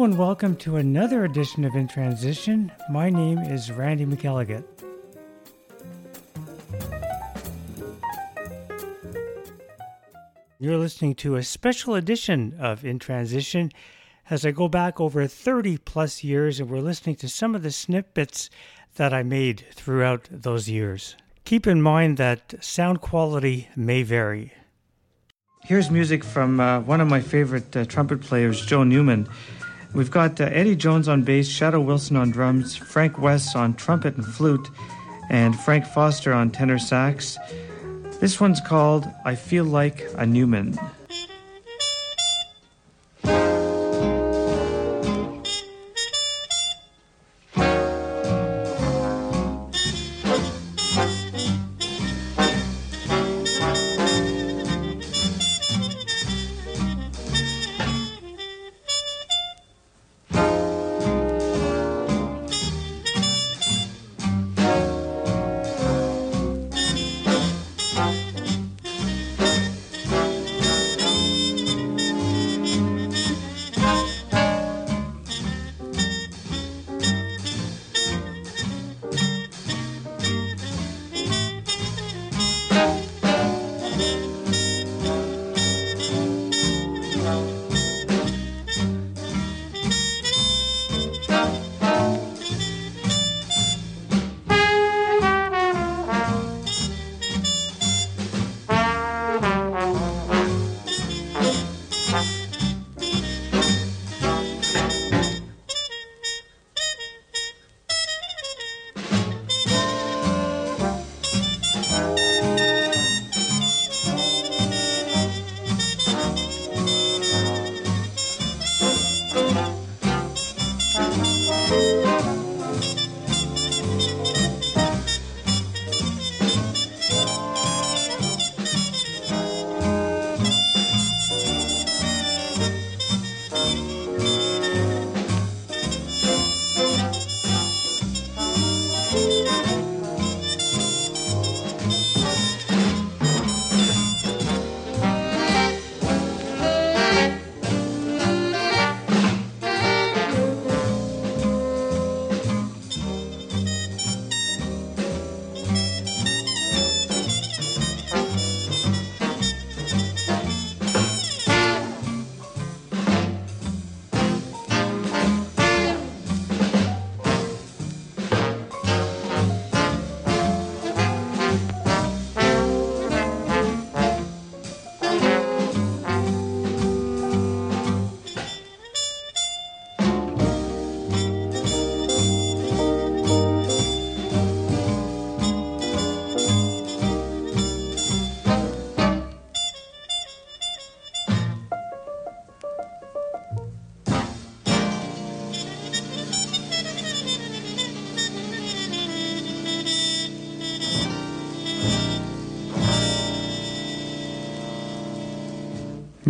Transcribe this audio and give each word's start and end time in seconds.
Hello 0.00 0.08
and 0.08 0.18
welcome 0.18 0.56
to 0.56 0.76
another 0.76 1.26
edition 1.26 1.62
of 1.62 1.74
In 1.74 1.86
Transition. 1.86 2.72
My 2.88 3.10
name 3.10 3.36
is 3.36 3.70
Randy 3.70 4.06
McElligott. 4.06 4.64
You're 10.58 10.78
listening 10.78 11.16
to 11.16 11.36
a 11.36 11.42
special 11.42 11.96
edition 11.96 12.54
of 12.58 12.82
In 12.82 12.98
Transition 12.98 13.72
as 14.30 14.46
I 14.46 14.52
go 14.52 14.68
back 14.68 15.02
over 15.02 15.26
30 15.26 15.76
plus 15.76 16.24
years 16.24 16.60
and 16.60 16.70
we're 16.70 16.80
listening 16.80 17.16
to 17.16 17.28
some 17.28 17.54
of 17.54 17.62
the 17.62 17.70
snippets 17.70 18.48
that 18.96 19.12
I 19.12 19.22
made 19.22 19.66
throughout 19.74 20.28
those 20.30 20.66
years. 20.66 21.14
Keep 21.44 21.66
in 21.66 21.82
mind 21.82 22.16
that 22.16 22.54
sound 22.64 23.02
quality 23.02 23.68
may 23.76 24.02
vary. 24.02 24.54
Here's 25.62 25.90
music 25.90 26.24
from 26.24 26.58
uh, 26.58 26.80
one 26.80 27.02
of 27.02 27.08
my 27.08 27.20
favorite 27.20 27.76
uh, 27.76 27.84
trumpet 27.84 28.22
players, 28.22 28.64
Joe 28.64 28.82
Newman. 28.82 29.28
We've 29.92 30.10
got 30.10 30.40
uh, 30.40 30.44
Eddie 30.44 30.76
Jones 30.76 31.08
on 31.08 31.22
bass, 31.22 31.48
Shadow 31.48 31.80
Wilson 31.80 32.16
on 32.16 32.30
drums, 32.30 32.76
Frank 32.76 33.18
Wess 33.18 33.56
on 33.56 33.74
trumpet 33.74 34.16
and 34.16 34.24
flute, 34.24 34.68
and 35.30 35.58
Frank 35.58 35.84
Foster 35.84 36.32
on 36.32 36.50
tenor 36.50 36.78
sax. 36.78 37.38
This 38.20 38.40
one's 38.40 38.60
called 38.60 39.08
I 39.24 39.34
Feel 39.34 39.64
Like 39.64 40.06
a 40.16 40.26
Newman. 40.26 40.78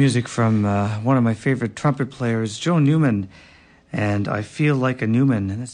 Music 0.00 0.26
from 0.26 0.64
uh, 0.64 0.88
one 1.00 1.18
of 1.18 1.22
my 1.22 1.34
favorite 1.34 1.76
trumpet 1.76 2.10
players, 2.10 2.58
Joe 2.58 2.78
Newman, 2.78 3.28
and 3.92 4.28
I 4.28 4.40
Feel 4.40 4.74
Like 4.74 5.02
a 5.02 5.06
Newman. 5.06 5.68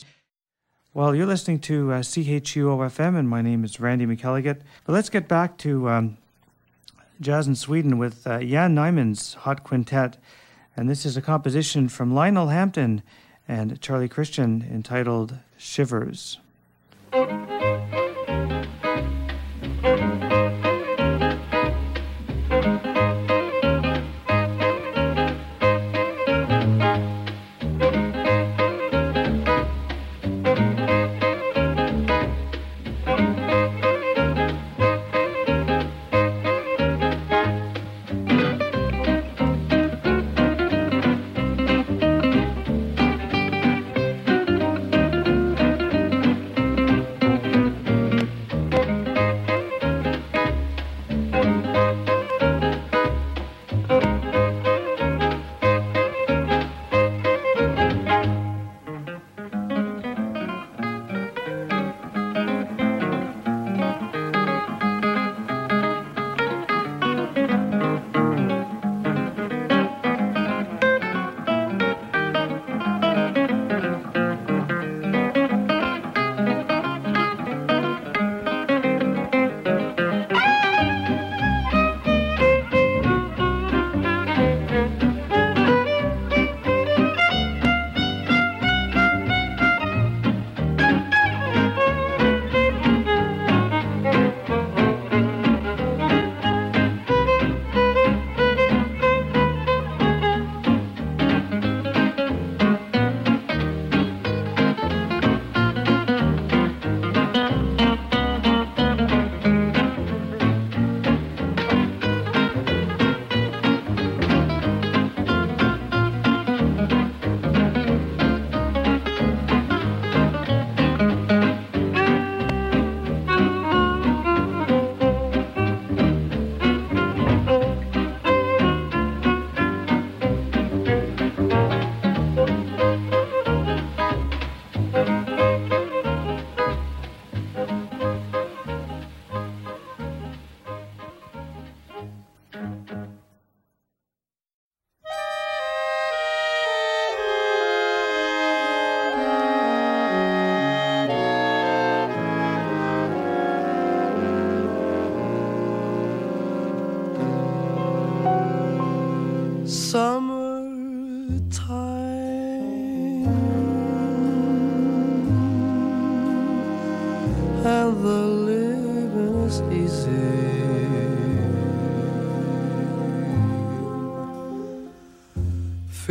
Well, 0.92 1.14
you're 1.14 1.26
listening 1.26 1.60
to 1.60 1.92
uh, 1.92 1.98
CHUO-FM, 2.00 3.16
and 3.16 3.28
my 3.28 3.40
name 3.40 3.62
is 3.62 3.78
Randy 3.78 4.04
McElligott. 4.04 4.62
But 4.84 4.94
let's 4.94 5.10
get 5.10 5.28
back 5.28 5.56
to 5.58 5.88
um, 5.88 6.16
jazz 7.20 7.46
in 7.46 7.54
Sweden 7.54 7.98
with 7.98 8.26
uh, 8.26 8.40
Jan 8.40 8.74
Nymann's 8.74 9.34
Hot 9.34 9.62
Quintet. 9.62 10.16
And 10.76 10.90
this 10.90 11.06
is 11.06 11.16
a 11.16 11.22
composition 11.22 11.88
from 11.88 12.12
Lionel 12.12 12.48
Hampton 12.48 13.04
and 13.46 13.80
Charlie 13.80 14.08
Christian 14.08 14.68
entitled 14.72 15.38
Shivers. 15.56 16.38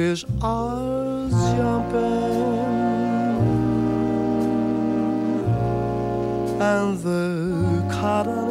Fish 0.05 0.25
are 0.39 1.29
jumping, 1.29 1.99
and 6.61 6.99
the 6.99 7.83
cotton 7.91 8.49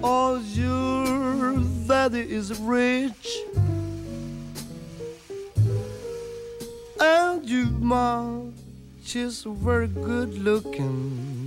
Oh, 0.04 0.42
your 0.52 1.64
daddy 1.86 2.30
is 2.30 2.60
rich. 2.60 3.38
And 7.00 7.48
you, 7.48 7.64
mom, 7.80 8.52
she's 9.02 9.44
very 9.44 9.88
good 9.88 10.36
looking. 10.36 11.37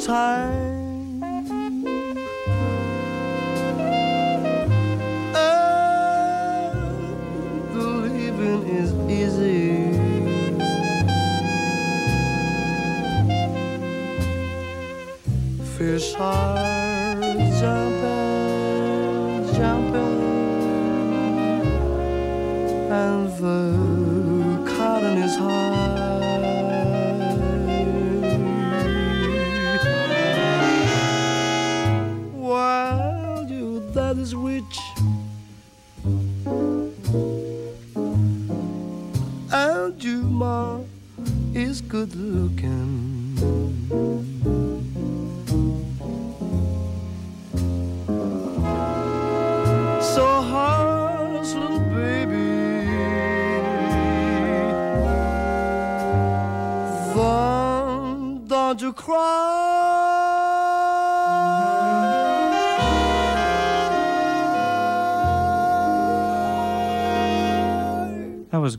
Summertime. 0.00 0.29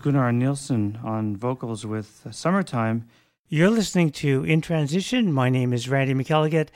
Gunnar 0.02 0.32
Nielsen 0.32 0.98
on 1.04 1.38
vocals 1.38 1.86
with 1.86 2.26
Summertime. 2.32 3.08
You're 3.48 3.70
listening 3.70 4.10
to 4.14 4.44
In 4.44 4.60
Transition. 4.60 5.32
My 5.32 5.48
name 5.50 5.74
is 5.74 5.88
Randy 5.88 6.16
McElligott. 6.16 6.70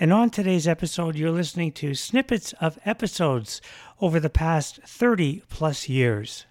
And 0.00 0.12
on 0.12 0.30
today's 0.30 0.66
episode, 0.66 1.14
you're 1.14 1.30
listening 1.30 1.70
to 1.72 1.94
snippets 1.94 2.52
of 2.54 2.80
episodes 2.84 3.60
over 4.00 4.18
the 4.18 4.30
past 4.30 4.80
30 4.82 5.42
plus 5.48 5.88
years. 5.88 6.46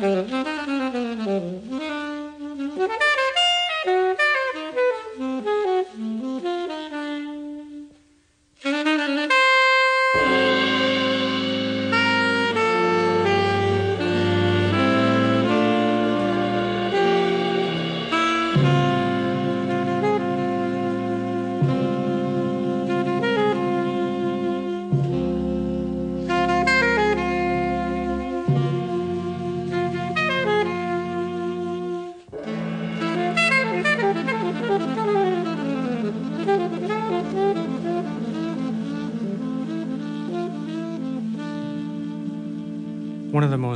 One 0.00 0.28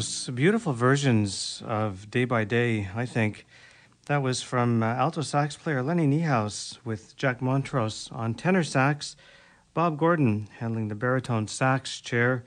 most 0.02 0.34
beautiful 0.34 0.72
versions 0.72 1.62
of 1.64 2.10
Day 2.10 2.24
by 2.24 2.42
Day, 2.42 2.88
I 2.92 3.06
think, 3.06 3.46
that 4.06 4.20
was 4.20 4.42
from 4.42 4.82
uh, 4.82 4.86
alto 4.86 5.20
sax 5.20 5.54
player 5.54 5.80
Lenny 5.80 6.08
Niehaus 6.08 6.76
with 6.84 7.16
Jack 7.16 7.40
Montrose 7.40 8.08
on 8.10 8.34
tenor 8.34 8.64
sax, 8.64 9.14
Bob 9.74 9.96
Gordon 9.96 10.48
handling 10.58 10.88
the 10.88 10.96
baritone 10.96 11.46
sax 11.46 12.00
chair, 12.00 12.42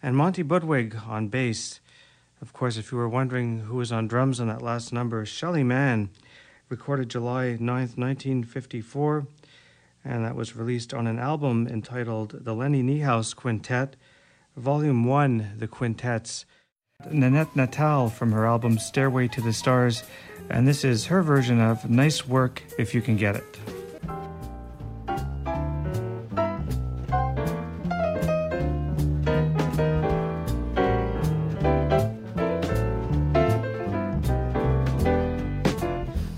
and 0.00 0.16
Monty 0.16 0.44
Budwig 0.44 1.08
on 1.08 1.26
bass. 1.26 1.80
Of 2.40 2.52
course, 2.52 2.76
if 2.76 2.92
you 2.92 2.98
were 2.98 3.08
wondering 3.08 3.62
who 3.62 3.78
was 3.78 3.90
on 3.90 4.06
drums 4.06 4.38
on 4.38 4.46
that 4.46 4.62
last 4.62 4.92
number, 4.92 5.26
Shelly 5.26 5.64
Manne, 5.64 6.08
recorded 6.68 7.08
July 7.08 7.58
9th, 7.60 7.98
1954, 7.98 9.26
and 10.04 10.24
that 10.24 10.36
was 10.36 10.54
released 10.54 10.94
on 10.94 11.08
an 11.08 11.18
album 11.18 11.66
entitled 11.66 12.44
The 12.44 12.54
Lenny 12.54 12.84
Niehaus 12.84 13.34
Quintet 13.34 13.96
Volume 14.56 15.04
1, 15.04 15.54
The 15.56 15.66
Quintets. 15.66 16.46
Nanette 17.10 17.54
Natal 17.56 18.08
from 18.08 18.32
her 18.32 18.46
album 18.46 18.78
Stairway 18.78 19.28
to 19.28 19.40
the 19.40 19.52
Stars, 19.52 20.04
and 20.50 20.66
this 20.66 20.84
is 20.84 21.06
her 21.06 21.22
version 21.22 21.60
of 21.60 21.88
Nice 21.88 22.26
Work 22.26 22.62
If 22.78 22.94
You 22.94 23.02
Can 23.02 23.16
Get 23.16 23.36
It. 23.36 23.58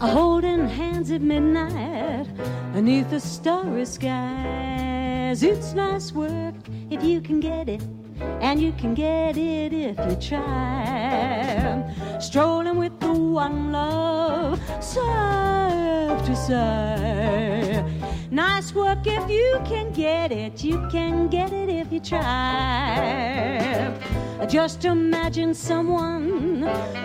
Holding 0.01 0.69
hands 0.69 1.11
at 1.11 1.21
midnight 1.21 2.29
beneath 2.73 3.11
the 3.11 3.21
starry 3.21 3.85
skies. 3.85 5.43
It's 5.43 5.73
nice 5.73 6.13
work 6.13 6.55
if 6.91 7.03
you 7.03 7.21
can 7.21 7.41
get 7.41 7.69
it 7.69 7.83
and 8.41 8.61
you 8.61 8.73
can 8.73 8.95
get 8.95 9.37
it 9.37 9.73
if 9.73 9.99
you 9.99 10.17
try. 10.17 11.83
Strolling 12.21 12.77
with 12.77 12.99
the 13.01 13.13
one 13.13 13.73
love, 13.73 14.61
side 14.83 16.25
to 16.25 16.37
side. 16.37 17.85
Nice 18.31 18.75
work 18.75 19.07
if 19.07 19.31
you 19.31 19.61
can 19.65 19.93
get 19.93 20.33
it, 20.33 20.65
you 20.65 20.87
can 20.91 21.29
get 21.29 21.53
it 21.53 21.69
if 21.69 21.93
you 21.93 22.01
try. 22.01 23.93
Just 24.49 24.85
imagine 24.85 25.55
someone 25.55 26.61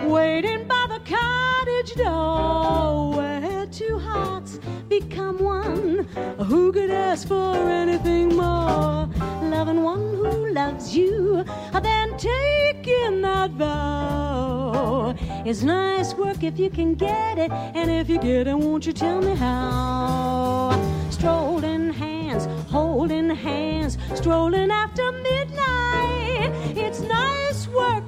waiting 0.08 0.66
by 0.66 0.86
the 0.88 1.00
cottage 1.04 1.94
door 1.94 3.29
two 3.72 3.98
hearts 3.98 4.58
become 4.88 5.38
one. 5.38 6.06
Who 6.46 6.72
could 6.72 6.90
ask 6.90 7.28
for 7.28 7.54
anything 7.54 8.36
more? 8.36 9.08
Loving 9.42 9.82
one 9.82 10.14
who 10.14 10.52
loves 10.52 10.96
you, 10.96 11.44
then 11.82 12.16
taking 12.18 13.22
that 13.22 13.50
vow. 13.52 15.14
It's 15.44 15.62
nice 15.62 16.14
work 16.14 16.42
if 16.42 16.58
you 16.58 16.70
can 16.70 16.94
get 16.94 17.38
it, 17.38 17.50
and 17.50 17.90
if 17.90 18.08
you 18.08 18.18
get 18.18 18.46
it, 18.46 18.58
won't 18.58 18.86
you 18.86 18.92
tell 18.92 19.20
me 19.20 19.34
how? 19.34 20.70
Strolling 21.10 21.92
hands, 21.92 22.46
holding 22.70 23.30
hands, 23.30 23.98
strolling 24.14 24.70
after 24.70 25.12
midnight. 25.12 26.50
It's 26.76 27.00
nice 27.00 27.68
work 27.68 28.04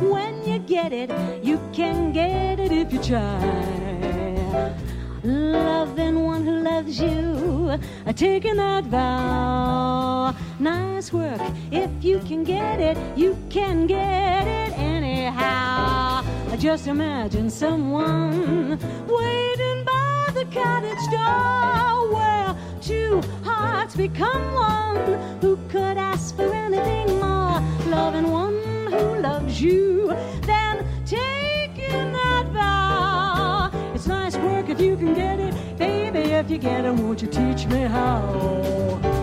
when 0.00 0.44
you 0.46 0.58
get 0.58 0.92
it. 0.92 1.10
You 1.42 1.60
can 1.72 2.12
get 2.12 2.60
it 2.60 2.72
if 2.72 2.92
you 2.92 3.02
try. 3.02 3.96
Loving 5.26 6.22
one 6.24 6.44
who 6.44 6.60
loves 6.60 7.00
you, 7.00 7.76
taking 8.14 8.58
that 8.58 8.84
vow. 8.84 10.32
Nice 10.60 11.12
work 11.12 11.40
if 11.72 11.90
you 12.00 12.20
can 12.20 12.44
get 12.44 12.78
it. 12.78 12.96
You 13.18 13.36
can 13.50 13.88
get 13.88 14.46
it 14.46 14.72
anyhow. 14.78 16.22
Just 16.60 16.86
imagine 16.86 17.50
someone 17.50 18.78
waiting 19.08 19.84
by 19.84 20.28
the 20.32 20.44
cottage 20.52 21.04
door 21.10 22.14
where 22.14 22.54
two 22.80 23.20
hearts 23.42 23.96
become 23.96 24.54
one. 24.54 25.18
Who 25.40 25.56
could 25.68 25.98
ask 25.98 26.36
for 26.36 26.54
anything 26.54 27.18
more? 27.18 27.60
Loving 27.88 28.30
one 28.30 28.54
who 28.92 29.18
loves 29.20 29.60
you, 29.60 30.14
then 30.42 30.86
taking 31.04 32.12
that 32.12 32.35
nice 34.06 34.36
work 34.36 34.68
if 34.68 34.80
you 34.80 34.96
can 34.96 35.14
get 35.14 35.40
it, 35.40 35.78
baby. 35.78 36.18
If 36.32 36.50
you 36.50 36.58
get 36.58 36.84
it, 36.84 36.92
won't 36.92 37.22
you 37.22 37.28
teach 37.28 37.66
me 37.66 37.82
how? 37.82 39.15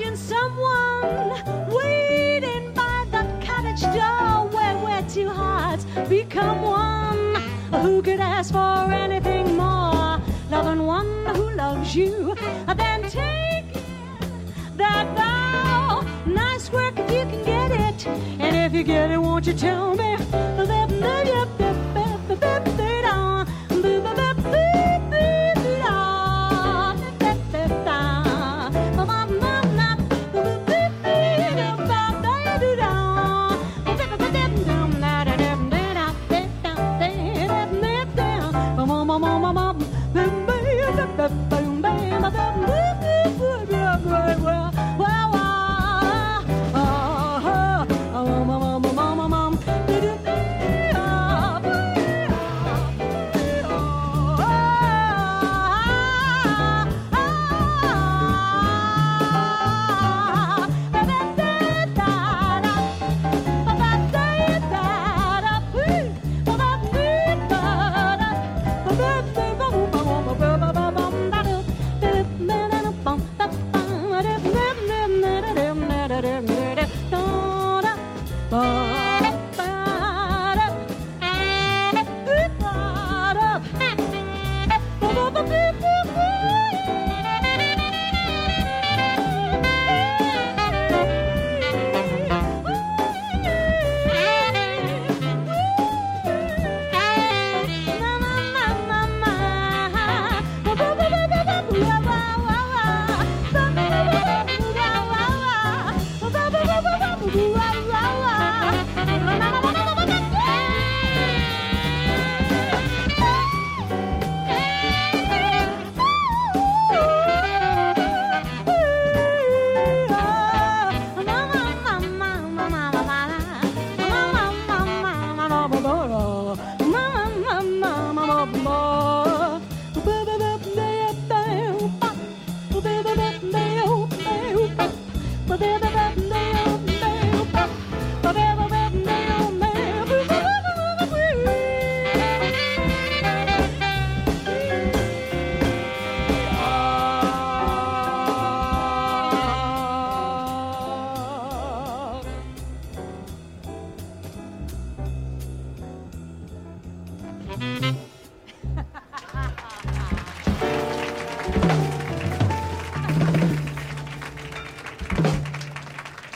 Imagine 0.00 0.16
someone 0.16 1.70
waiting 1.70 2.72
by 2.72 3.04
the 3.10 3.24
cottage 3.44 3.80
door 3.80 4.46
where 4.52 4.76
we're 4.78 5.08
two 5.08 5.28
hearts 5.28 5.84
become 6.08 6.62
one. 6.62 7.34
Who 7.82 8.00
could 8.02 8.20
ask 8.20 8.52
for 8.52 8.92
anything 8.92 9.56
more? 9.56 10.20
Loving 10.50 10.86
one 10.86 11.26
who 11.34 11.50
loves 11.50 11.96
you, 11.96 12.34
then 12.76 13.02
taking 13.10 14.52
that 14.76 15.06
vow. 15.16 16.04
Nice 16.26 16.70
work 16.70 16.96
if 16.98 17.10
you 17.10 17.24
can 17.24 17.44
get 17.44 17.70
it, 17.72 18.06
and 18.06 18.56
if 18.56 18.72
you 18.72 18.84
get 18.84 19.10
it, 19.10 19.18
won't 19.18 19.46
you 19.46 19.54
tell 19.54 19.96
me? 19.96 20.07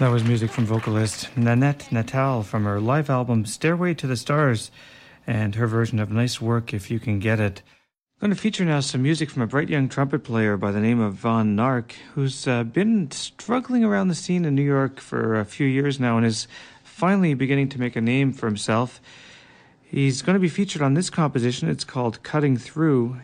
That 0.02 0.10
was 0.10 0.24
music 0.24 0.50
from 0.50 0.66
vocalist 0.66 1.28
Nanette 1.36 1.92
Natal 1.92 2.42
from 2.42 2.64
her 2.64 2.80
live 2.80 3.08
album 3.08 3.46
Stairway 3.46 3.94
to 3.94 4.08
the 4.08 4.16
Stars 4.16 4.72
and 5.28 5.54
her 5.54 5.68
version 5.68 6.00
of 6.00 6.10
Nice 6.10 6.40
Work 6.40 6.74
If 6.74 6.90
You 6.90 6.98
Can 6.98 7.20
Get 7.20 7.38
It. 7.38 7.62
I'm 8.20 8.26
going 8.26 8.34
to 8.34 8.42
feature 8.42 8.64
now 8.64 8.80
some 8.80 9.04
music 9.04 9.30
from 9.30 9.42
a 9.42 9.46
bright 9.46 9.68
young 9.68 9.88
trumpet 9.88 10.24
player 10.24 10.56
by 10.56 10.72
the 10.72 10.80
name 10.80 10.98
of 10.98 11.14
Von 11.14 11.54
Nark, 11.54 11.92
who's 12.16 12.48
uh, 12.48 12.64
been 12.64 13.12
struggling 13.12 13.84
around 13.84 14.08
the 14.08 14.16
scene 14.16 14.44
in 14.44 14.56
New 14.56 14.64
York 14.64 14.98
for 14.98 15.38
a 15.38 15.44
few 15.44 15.68
years 15.68 16.00
now 16.00 16.16
and 16.16 16.26
is 16.26 16.48
finally 16.82 17.34
beginning 17.34 17.68
to 17.68 17.78
make 17.78 17.94
a 17.94 18.00
name 18.00 18.32
for 18.32 18.46
himself. 18.46 19.00
He's 19.84 20.20
going 20.20 20.34
to 20.34 20.40
be 20.40 20.48
featured 20.48 20.82
on 20.82 20.94
this 20.94 21.10
composition. 21.10 21.68
It's 21.68 21.84
called 21.84 22.24
Cutting 22.24 22.56
Through. 22.56 23.18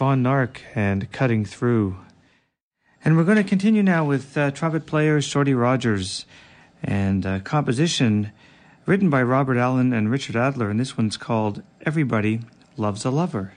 Von 0.00 0.22
Nark 0.22 0.62
and 0.74 1.12
Cutting 1.12 1.44
Through. 1.44 1.94
And 3.04 3.18
we're 3.18 3.24
going 3.24 3.36
to 3.36 3.44
continue 3.44 3.82
now 3.82 4.02
with 4.02 4.34
uh, 4.34 4.50
trumpet 4.50 4.86
player 4.86 5.20
Shorty 5.20 5.52
Rogers 5.52 6.24
and 6.82 7.26
a 7.26 7.40
composition 7.40 8.32
written 8.86 9.10
by 9.10 9.22
Robert 9.22 9.58
Allen 9.58 9.92
and 9.92 10.10
Richard 10.10 10.36
Adler. 10.36 10.70
And 10.70 10.80
this 10.80 10.96
one's 10.96 11.18
called 11.18 11.62
Everybody 11.84 12.40
Loves 12.78 13.04
a 13.04 13.10
Lover. 13.10 13.52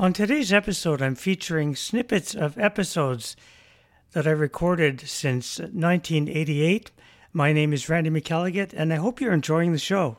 On 0.00 0.14
today's 0.14 0.50
episode, 0.50 1.02
I'm 1.02 1.14
featuring 1.14 1.76
snippets 1.76 2.34
of 2.34 2.56
episodes 2.56 3.36
that 4.12 4.26
I 4.26 4.30
recorded 4.30 5.02
since 5.02 5.58
1988. 5.58 6.90
My 7.34 7.52
name 7.52 7.74
is 7.74 7.86
Randy 7.86 8.08
McElligott, 8.08 8.72
and 8.74 8.94
I 8.94 8.96
hope 8.96 9.20
you're 9.20 9.34
enjoying 9.34 9.72
the 9.72 9.78
show. 9.78 10.16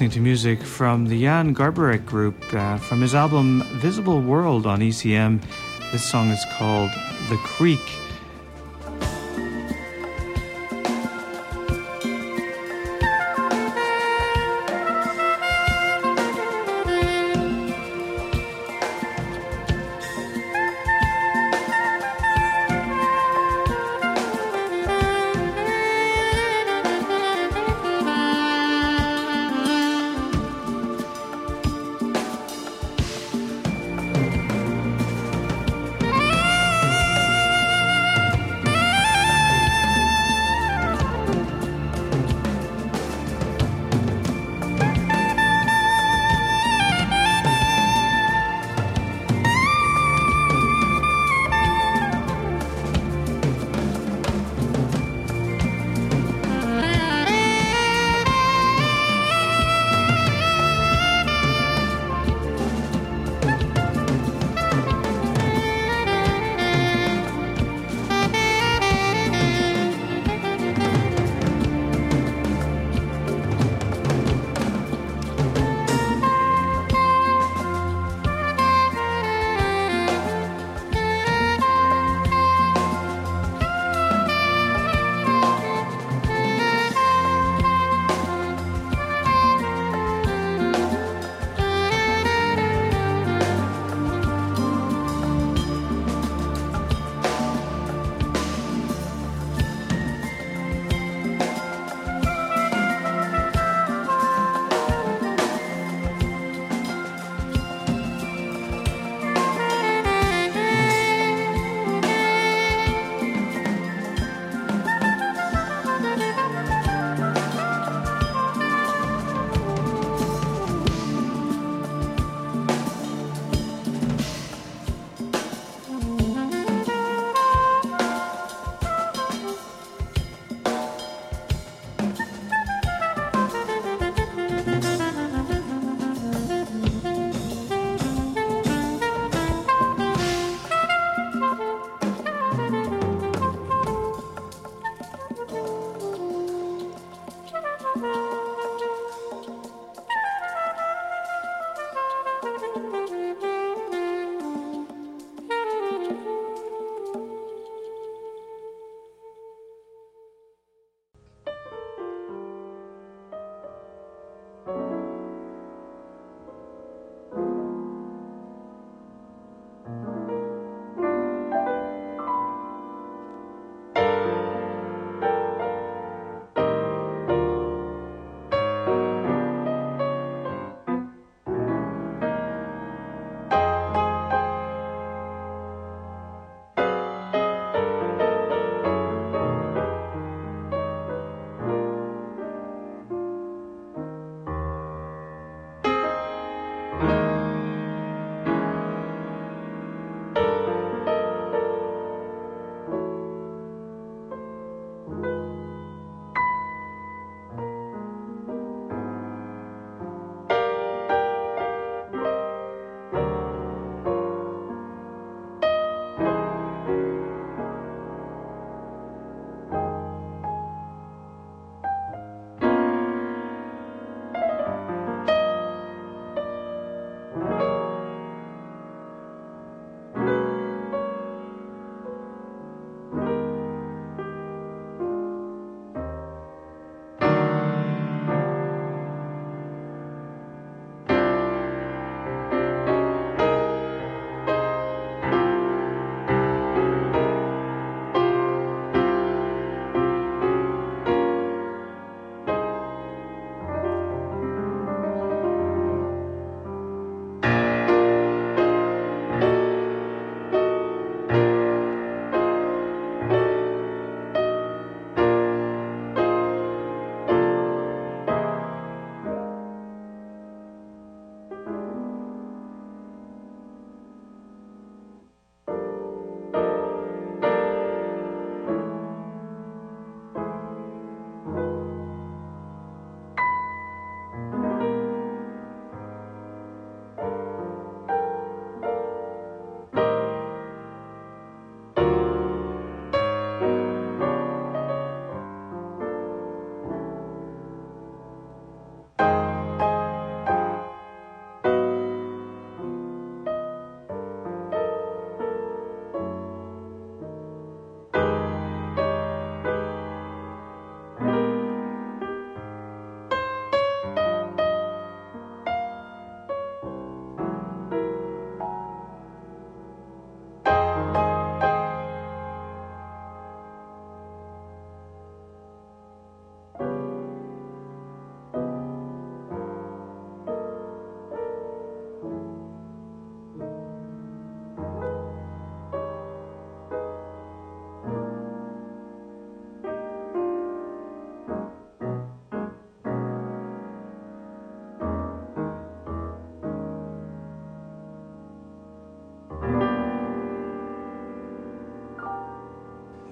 Listening 0.00 0.10
to 0.14 0.20
music 0.20 0.62
from 0.62 1.04
the 1.08 1.20
Jan 1.20 1.54
Garbarek 1.54 2.06
Group 2.06 2.54
uh, 2.54 2.78
from 2.78 3.02
his 3.02 3.14
album 3.14 3.62
Visible 3.80 4.22
World 4.22 4.64
on 4.64 4.80
ECM. 4.80 5.42
This 5.92 6.10
song 6.10 6.30
is 6.30 6.42
called 6.56 6.90
The 7.28 7.36
Creek. 7.36 7.99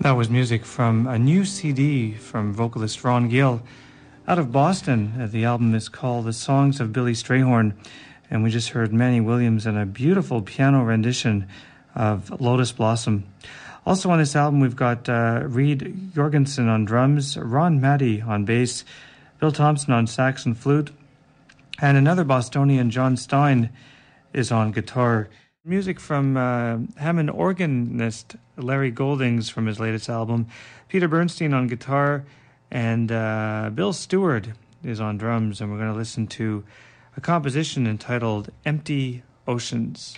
That 0.08 0.16
was 0.16 0.30
music 0.30 0.64
from 0.64 1.06
a 1.06 1.18
new 1.18 1.44
CD 1.44 2.14
from 2.14 2.54
vocalist 2.54 3.04
Ron 3.04 3.28
Gil 3.28 3.60
out 4.26 4.38
of 4.38 4.50
Boston. 4.50 5.12
Uh, 5.20 5.26
the 5.26 5.44
album 5.44 5.74
is 5.74 5.90
called 5.90 6.24
The 6.24 6.32
Songs 6.32 6.80
of 6.80 6.94
Billy 6.94 7.12
Strayhorn, 7.12 7.74
and 8.30 8.42
we 8.42 8.48
just 8.48 8.70
heard 8.70 8.90
Manny 8.90 9.20
Williams 9.20 9.66
and 9.66 9.76
a 9.76 9.84
beautiful 9.84 10.40
piano 10.40 10.82
rendition 10.82 11.46
of 11.94 12.40
Lotus 12.40 12.72
Blossom. 12.72 13.24
Also 13.84 14.08
on 14.08 14.18
this 14.18 14.34
album, 14.34 14.60
we've 14.60 14.74
got 14.74 15.10
uh, 15.10 15.42
Reed 15.44 16.14
Jorgensen 16.14 16.68
on 16.68 16.86
drums, 16.86 17.36
Ron 17.36 17.78
Matty 17.78 18.22
on 18.22 18.46
bass, 18.46 18.86
Bill 19.40 19.52
Thompson 19.52 19.92
on 19.92 20.06
sax 20.06 20.46
and 20.46 20.56
flute, 20.56 20.90
and 21.82 21.98
another 21.98 22.24
Bostonian, 22.24 22.88
John 22.88 23.18
Stein, 23.18 23.68
is 24.32 24.50
on 24.50 24.72
guitar. 24.72 25.28
Music 25.68 26.00
from 26.00 26.34
uh, 26.38 26.78
Hammond 26.96 27.28
organist 27.30 28.36
Larry 28.56 28.90
Goldings 28.90 29.50
from 29.50 29.66
his 29.66 29.78
latest 29.78 30.08
album, 30.08 30.46
Peter 30.88 31.06
Bernstein 31.06 31.52
on 31.52 31.66
guitar, 31.66 32.24
and 32.70 33.12
uh, 33.12 33.70
Bill 33.74 33.92
Stewart 33.92 34.48
is 34.82 34.98
on 34.98 35.18
drums. 35.18 35.60
And 35.60 35.70
we're 35.70 35.76
going 35.76 35.92
to 35.92 35.98
listen 35.98 36.26
to 36.28 36.64
a 37.18 37.20
composition 37.20 37.86
entitled 37.86 38.50
Empty 38.64 39.22
Oceans. 39.46 40.16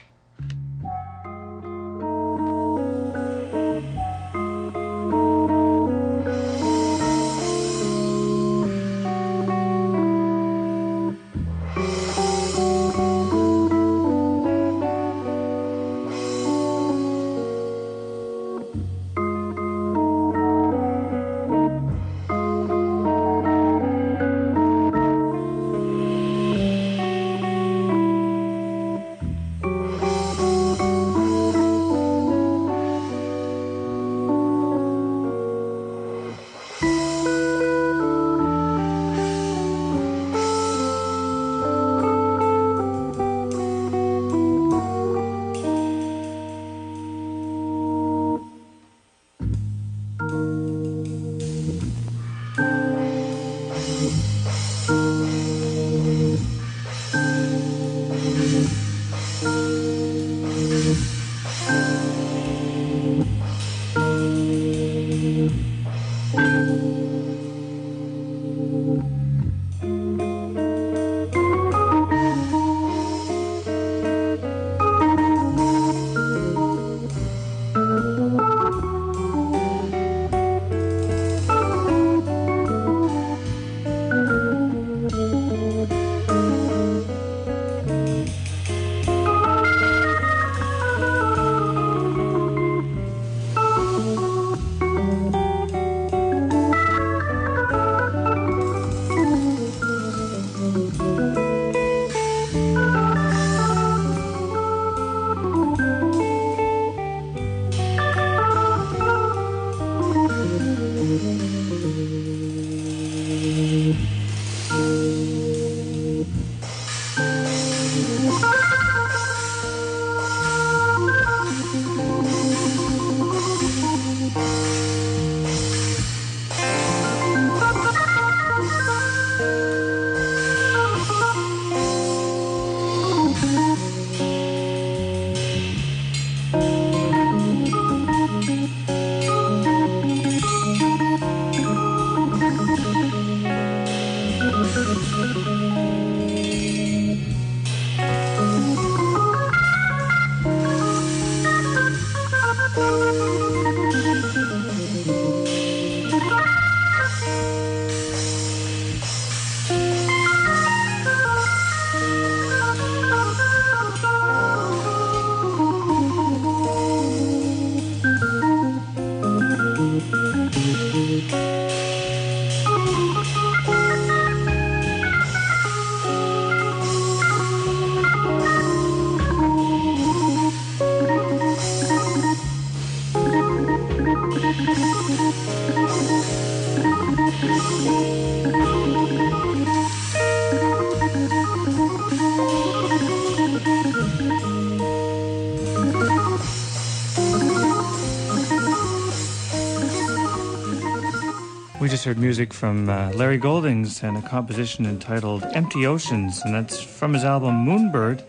Heard 202.10 202.18
music 202.18 202.52
from 202.52 202.88
uh, 202.88 203.08
Larry 203.12 203.38
Goldings 203.38 204.02
and 204.02 204.16
a 204.16 204.22
composition 204.22 204.84
entitled 204.84 205.44
Empty 205.52 205.86
Oceans, 205.86 206.42
and 206.44 206.52
that's 206.52 206.82
from 206.82 207.14
his 207.14 207.22
album 207.22 207.64
Moonbird 207.64 208.24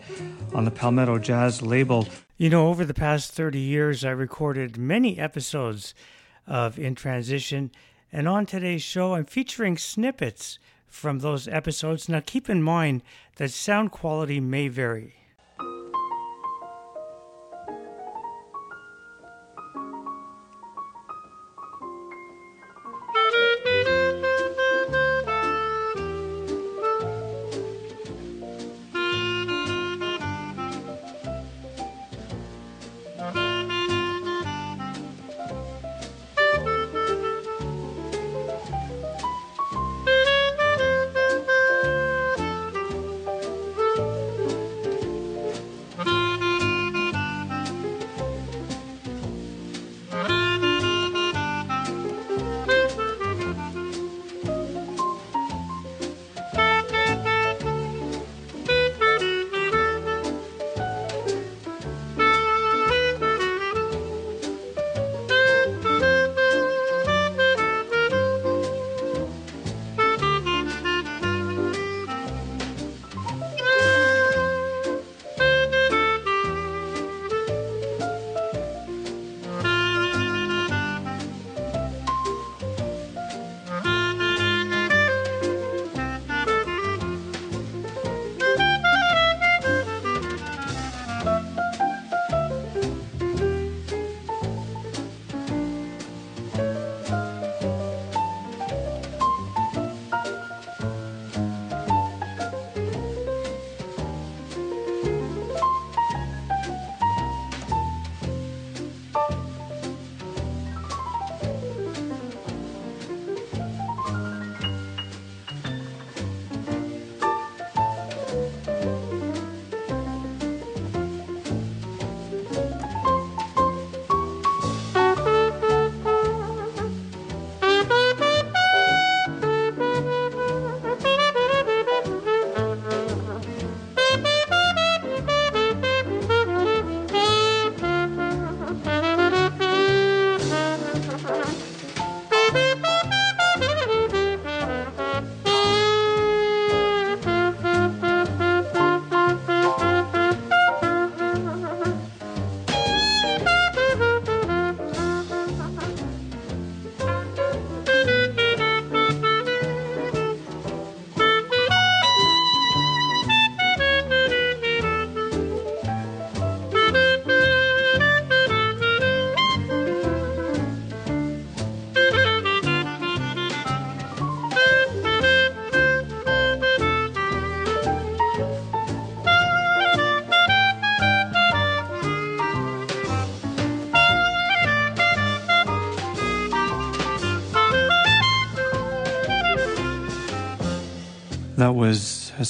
on 0.54 0.64
the 0.64 0.70
Palmetto 0.70 1.18
Jazz 1.18 1.62
label. 1.62 2.06
You 2.38 2.48
know, 2.48 2.68
over 2.68 2.84
the 2.84 2.94
past 2.94 3.32
30 3.32 3.58
years, 3.58 4.04
I 4.04 4.12
recorded 4.12 4.76
many 4.76 5.18
episodes 5.18 5.94
of 6.46 6.78
In 6.78 6.94
Transition, 6.94 7.72
and 8.12 8.28
on 8.28 8.46
today's 8.46 8.82
show, 8.82 9.14
I'm 9.14 9.24
featuring 9.24 9.76
snippets 9.76 10.60
from 10.86 11.18
those 11.18 11.48
episodes. 11.48 12.08
Now, 12.08 12.22
keep 12.24 12.48
in 12.48 12.62
mind 12.62 13.02
that 13.34 13.50
sound 13.50 13.90
quality 13.90 14.38
may 14.38 14.68
vary. 14.68 15.16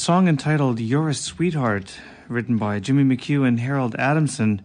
Song 0.02 0.26
entitled 0.26 0.80
You're 0.80 1.10
a 1.10 1.14
Sweetheart, 1.14 1.96
written 2.26 2.58
by 2.58 2.80
Jimmy 2.80 3.04
McHugh 3.04 3.46
and 3.46 3.60
Harold 3.60 3.94
Adamson, 3.94 4.60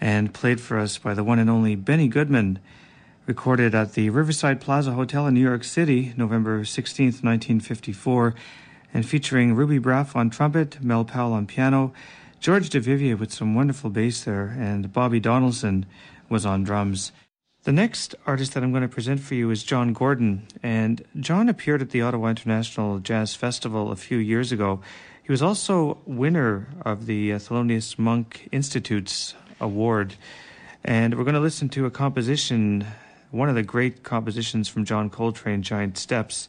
and 0.00 0.34
played 0.34 0.60
for 0.60 0.80
us 0.80 0.98
by 0.98 1.14
the 1.14 1.22
one 1.22 1.38
and 1.38 1.48
only 1.48 1.76
Benny 1.76 2.08
Goodman. 2.08 2.58
Recorded 3.26 3.72
at 3.72 3.92
the 3.92 4.10
Riverside 4.10 4.60
Plaza 4.60 4.90
Hotel 4.90 5.28
in 5.28 5.34
New 5.34 5.40
York 5.40 5.62
City, 5.62 6.12
November 6.16 6.62
16th, 6.62 7.22
1954, 7.22 8.34
and 8.92 9.06
featuring 9.06 9.54
Ruby 9.54 9.78
Braff 9.78 10.16
on 10.16 10.28
trumpet, 10.28 10.82
Mel 10.82 11.04
Powell 11.04 11.34
on 11.34 11.46
piano, 11.46 11.92
George 12.40 12.68
Duvivier 12.68 13.16
with 13.16 13.32
some 13.32 13.54
wonderful 13.54 13.90
bass 13.90 14.24
there, 14.24 14.56
and 14.58 14.92
Bobby 14.92 15.20
Donaldson 15.20 15.86
was 16.28 16.44
on 16.44 16.64
drums. 16.64 17.12
The 17.68 17.72
next 17.74 18.14
artist 18.24 18.54
that 18.54 18.62
I'm 18.62 18.70
going 18.70 18.80
to 18.80 18.88
present 18.88 19.20
for 19.20 19.34
you 19.34 19.50
is 19.50 19.62
Jon 19.62 19.92
Gordon, 19.92 20.46
and 20.62 21.04
Jon 21.20 21.50
appeared 21.50 21.82
at 21.82 21.90
the 21.90 22.00
Ottawa 22.00 22.28
International 22.28 22.98
Jazz 22.98 23.34
Festival 23.34 23.92
a 23.92 23.96
few 23.96 24.16
years 24.16 24.52
ago. 24.52 24.80
He 25.22 25.30
was 25.30 25.42
also 25.42 25.98
winner 26.06 26.66
of 26.86 27.04
the 27.04 27.32
Thelonious 27.32 27.98
Monk 27.98 28.48
Institute's 28.52 29.34
award, 29.60 30.14
and 30.82 31.18
we're 31.18 31.24
going 31.24 31.34
to 31.34 31.40
listen 31.40 31.68
to 31.68 31.84
a 31.84 31.90
composition, 31.90 32.86
one 33.32 33.50
of 33.50 33.54
the 33.54 33.62
great 33.62 34.02
compositions 34.02 34.70
from 34.70 34.86
John 34.86 35.10
Coltrane, 35.10 35.60
Giant 35.60 35.98
Steps. 35.98 36.48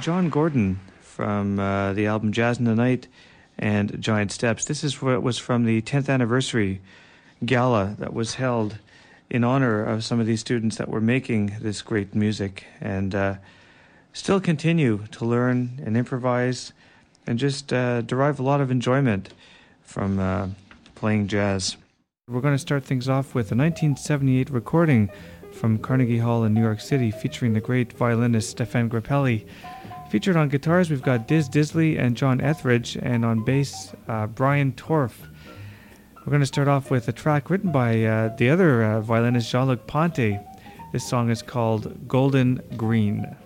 Jon 0.00 0.30
Gordon 0.30 0.78
from 1.00 1.58
uh, 1.58 1.92
the 1.92 2.06
album 2.06 2.32
Jazz 2.32 2.58
in 2.58 2.64
the 2.64 2.74
Night 2.74 3.08
and 3.58 4.00
Giant 4.00 4.30
Steps. 4.30 4.64
This 4.64 4.84
is 4.84 5.02
what 5.02 5.22
was 5.22 5.38
from 5.38 5.64
the 5.64 5.82
10th 5.82 6.08
anniversary 6.08 6.80
gala 7.44 7.96
that 7.98 8.12
was 8.12 8.34
held 8.34 8.78
in 9.28 9.44
honor 9.44 9.84
of 9.84 10.04
some 10.04 10.20
of 10.20 10.26
these 10.26 10.40
students 10.40 10.76
that 10.76 10.88
were 10.88 11.00
making 11.00 11.56
this 11.60 11.82
great 11.82 12.14
music 12.14 12.64
and 12.80 13.14
uh, 13.14 13.34
still 14.12 14.40
continue 14.40 15.04
to 15.10 15.24
learn 15.24 15.80
and 15.84 15.96
improvise 15.96 16.72
and 17.26 17.38
just 17.38 17.72
uh, 17.72 18.00
derive 18.02 18.38
a 18.38 18.42
lot 18.42 18.60
of 18.60 18.70
enjoyment 18.70 19.34
from 19.82 20.18
uh, 20.18 20.48
playing 20.94 21.26
jazz. 21.26 21.76
We're 22.28 22.40
going 22.40 22.54
to 22.54 22.58
start 22.58 22.84
things 22.84 23.08
off 23.08 23.34
with 23.34 23.52
a 23.52 23.56
1978 23.56 24.50
recording 24.50 25.10
from 25.52 25.78
Carnegie 25.78 26.18
Hall 26.18 26.44
in 26.44 26.54
New 26.54 26.62
York 26.62 26.80
City 26.80 27.10
featuring 27.10 27.52
the 27.52 27.60
great 27.60 27.92
violinist 27.92 28.50
Stephane 28.50 28.88
Grappelli. 28.88 29.46
Featured 30.10 30.36
on 30.36 30.48
guitars, 30.48 30.88
we've 30.88 31.02
got 31.02 31.28
Diz 31.28 31.50
Disley 31.50 31.98
and 32.00 32.16
John 32.16 32.40
Etheridge, 32.40 32.96
and 32.96 33.26
on 33.26 33.44
bass, 33.44 33.92
uh, 34.08 34.26
Brian 34.26 34.72
Torff. 34.72 35.12
We're 36.16 36.30
going 36.30 36.40
to 36.40 36.46
start 36.46 36.66
off 36.66 36.90
with 36.90 37.08
a 37.08 37.12
track 37.12 37.50
written 37.50 37.70
by 37.70 38.04
uh, 38.04 38.34
the 38.36 38.48
other 38.48 38.82
uh, 38.82 39.00
violinist, 39.02 39.50
Jean 39.50 39.66
Luc 39.66 39.86
Ponty. 39.86 40.38
This 40.92 41.06
song 41.06 41.28
is 41.28 41.42
called 41.42 42.08
Golden 42.08 42.62
Green. 42.74 43.36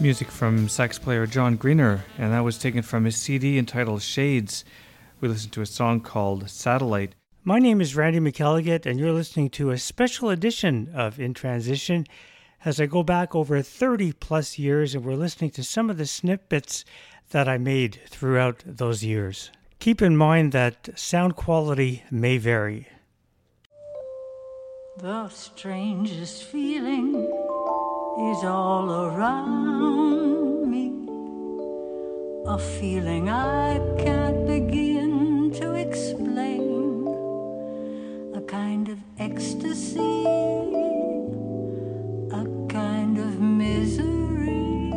Music 0.00 0.30
from 0.30 0.66
sax 0.66 0.98
player 0.98 1.26
John 1.26 1.56
Grenier, 1.56 2.02
and 2.16 2.32
that 2.32 2.42
was 2.42 2.56
taken 2.56 2.80
from 2.80 3.04
his 3.04 3.18
CD 3.18 3.58
entitled 3.58 4.00
Shades. 4.00 4.64
We 5.20 5.28
listened 5.28 5.52
to 5.52 5.60
a 5.60 5.66
song 5.66 6.00
called 6.00 6.48
Satellite. 6.48 7.14
My 7.44 7.58
name 7.58 7.82
is 7.82 7.94
Randy 7.94 8.18
McElligott, 8.18 8.86
and 8.86 8.98
you're 8.98 9.12
listening 9.12 9.50
to 9.50 9.70
a 9.70 9.76
special 9.76 10.30
edition 10.30 10.90
of 10.94 11.20
In 11.20 11.34
Transition 11.34 12.06
as 12.64 12.80
I 12.80 12.86
go 12.86 13.02
back 13.02 13.34
over 13.34 13.60
30 13.60 14.12
plus 14.12 14.58
years 14.58 14.94
and 14.94 15.04
we're 15.04 15.16
listening 15.16 15.50
to 15.50 15.62
some 15.62 15.90
of 15.90 15.98
the 15.98 16.06
snippets 16.06 16.86
that 17.30 17.46
I 17.46 17.58
made 17.58 18.00
throughout 18.08 18.62
those 18.64 19.04
years. 19.04 19.50
Keep 19.80 20.00
in 20.00 20.16
mind 20.16 20.52
that 20.52 20.98
sound 20.98 21.36
quality 21.36 22.04
may 22.10 22.38
vary. 22.38 22.88
The 24.96 25.28
strangest 25.28 26.44
feeling 26.44 27.30
is 28.28 28.44
all 28.44 28.90
around 29.06 30.70
me. 30.70 30.92
A 32.46 32.58
feeling 32.58 33.30
I 33.30 33.78
can't 33.98 34.46
begin 34.46 35.50
to 35.52 35.74
explain. 35.74 37.06
A 38.34 38.42
kind 38.42 38.90
of 38.90 38.98
ecstasy, 39.18 40.24
a 42.30 42.44
kind 42.68 43.16
of 43.18 43.40
misery, 43.40 44.92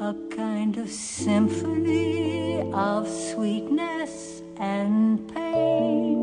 a 0.00 0.14
kind 0.34 0.76
of 0.78 0.90
symphony 0.90 2.72
of 2.72 3.08
sweetness 3.08 4.42
and 4.56 5.32
pain. 5.32 6.18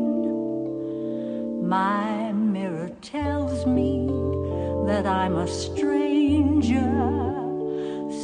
My 1.66 2.32
mirror 2.32 2.90
tells 3.00 3.64
me 3.66 4.01
that 4.92 5.06
I'm 5.06 5.36
a 5.36 5.48
stranger, 5.48 6.92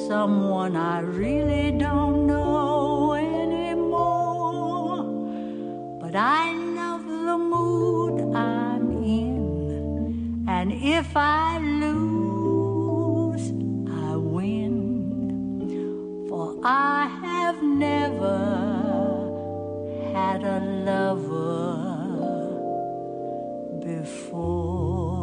someone 0.06 0.76
I 0.76 1.00
really 1.00 1.70
don't 1.70 2.26
know 2.26 3.14
anymore. 3.14 5.02
But 5.98 6.14
I 6.14 6.52
love 6.52 7.06
the 7.06 7.38
mood 7.38 8.36
I'm 8.36 9.02
in, 9.02 10.44
and 10.46 10.70
if 10.70 11.16
I 11.16 11.56
lose, 11.56 13.48
I 14.06 14.16
win. 14.16 16.26
For 16.28 16.54
I 16.62 17.06
have 17.24 17.62
never 17.62 18.40
had 20.12 20.44
a 20.44 20.60
lover 20.88 21.78
before. 23.80 25.17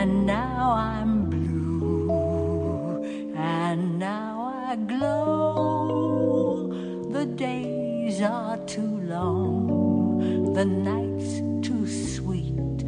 And 0.00 0.24
now 0.24 0.72
I'm 0.72 1.28
blue, 1.28 3.04
and 3.36 3.98
now 3.98 4.54
I 4.66 4.76
glow. 4.76 6.68
The 7.12 7.26
days 7.26 8.22
are 8.22 8.56
too 8.64 8.96
long, 9.14 10.54
the 10.54 10.64
nights 10.64 11.42
too 11.66 11.86
sweet. 11.86 12.78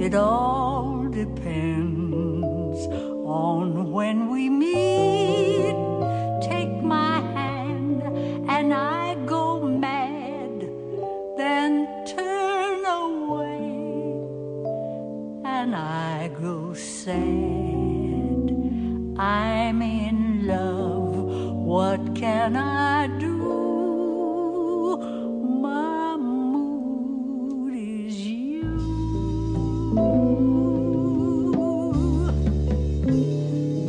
It 0.00 0.14
all 0.14 1.08
depends 1.08 2.86
on 3.26 3.90
when 3.90 4.30
we 4.30 4.48
meet. 4.48 5.21
And 15.62 15.76
I 15.76 16.28
grow 16.28 16.74
sad. 16.74 17.22
I'm 19.16 19.80
in 19.80 20.46
love, 20.48 21.14
what 21.72 22.16
can 22.16 22.56
I 22.56 23.06
do? 23.06 23.36
My 25.62 26.16
mood 26.16 27.74
is 27.76 28.16
you. 28.26 28.72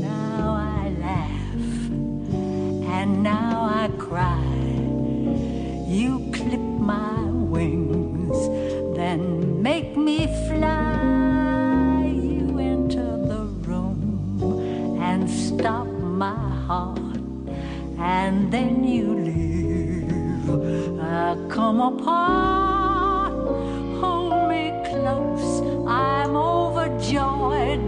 Now 0.08 0.46
I 0.80 0.90
laugh 1.06 1.66
and 2.98 3.24
now 3.24 3.64
I 3.82 3.88
cry. 3.98 4.46
You 5.88 6.23
and 18.24 18.52
then 18.52 18.84
you 18.96 19.08
leave. 19.30 20.50
I 21.02 21.36
come 21.50 21.80
apart. 21.82 23.34
Hold 24.00 24.50
me 24.52 24.66
close, 24.90 25.50
I'm 25.88 26.34
overjoyed. 26.36 27.88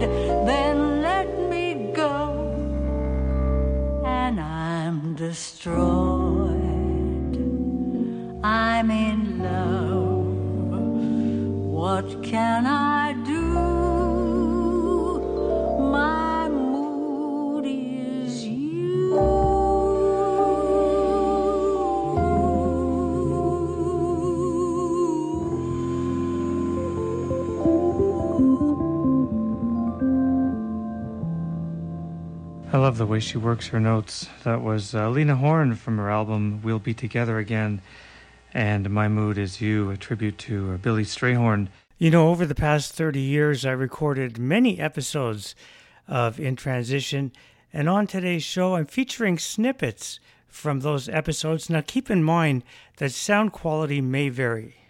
Then 0.50 0.76
let 1.08 1.28
me 1.52 1.64
go 2.02 2.18
and 4.04 4.38
I'm 4.38 5.14
destroyed. 5.14 5.76
I'm 8.44 8.90
in 8.90 9.20
love. 9.48 10.26
What 11.78 12.22
can 12.22 12.66
I 12.66 13.05
I 32.76 32.78
love 32.78 32.98
the 32.98 33.06
way 33.06 33.20
she 33.20 33.38
works 33.38 33.68
her 33.68 33.80
notes. 33.80 34.28
That 34.44 34.60
was 34.60 34.94
uh, 34.94 35.08
Lena 35.08 35.36
Horne 35.36 35.76
from 35.76 35.96
her 35.96 36.10
album 36.10 36.60
We'll 36.62 36.78
Be 36.78 36.92
Together 36.92 37.38
Again, 37.38 37.80
and 38.52 38.90
My 38.90 39.08
Mood 39.08 39.38
Is 39.38 39.62
You, 39.62 39.90
a 39.90 39.96
tribute 39.96 40.36
to 40.40 40.72
uh, 40.72 40.76
Billy 40.76 41.04
Strayhorn. 41.04 41.68
You 41.96 42.10
know, 42.10 42.28
over 42.28 42.44
the 42.44 42.54
past 42.54 42.92
30 42.92 43.18
years, 43.18 43.64
I 43.64 43.70
recorded 43.70 44.36
many 44.36 44.78
episodes 44.78 45.54
of 46.06 46.38
In 46.38 46.54
Transition, 46.54 47.32
and 47.72 47.88
on 47.88 48.06
today's 48.06 48.42
show, 48.42 48.74
I'm 48.74 48.84
featuring 48.84 49.38
snippets 49.38 50.20
from 50.46 50.80
those 50.80 51.08
episodes. 51.08 51.70
Now, 51.70 51.80
keep 51.80 52.10
in 52.10 52.22
mind 52.22 52.62
that 52.98 53.12
sound 53.12 53.52
quality 53.52 54.02
may 54.02 54.28
vary. 54.28 54.85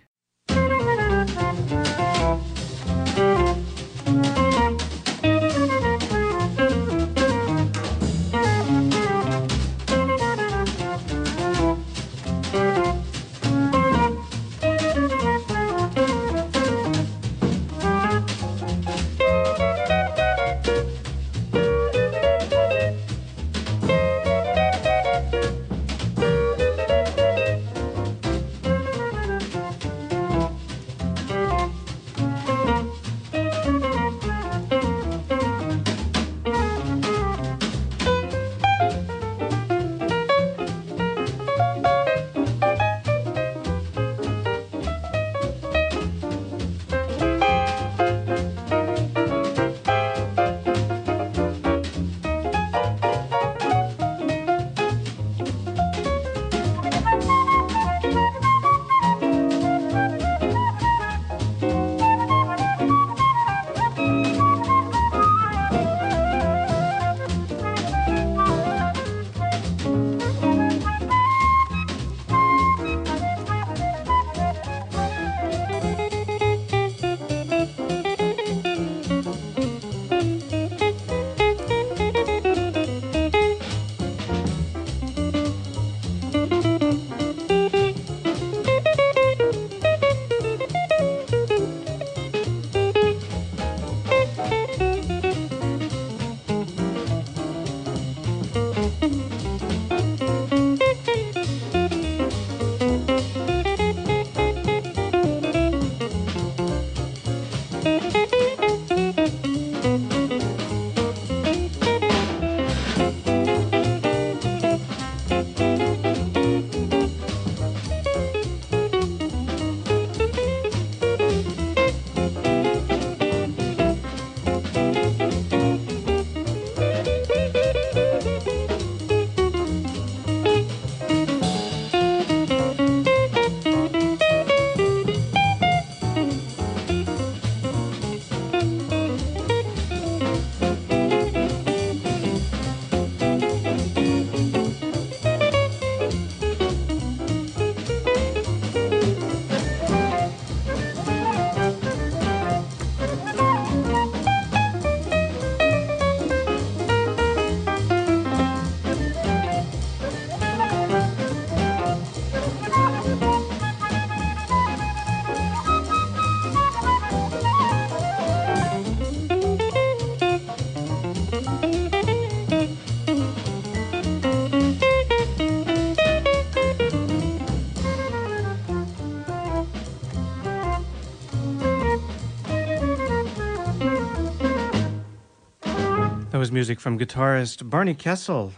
Music 186.56 186.80
from 186.80 186.98
guitarist 186.98 187.68
Barney 187.68 187.92
Kessel, 187.92 188.50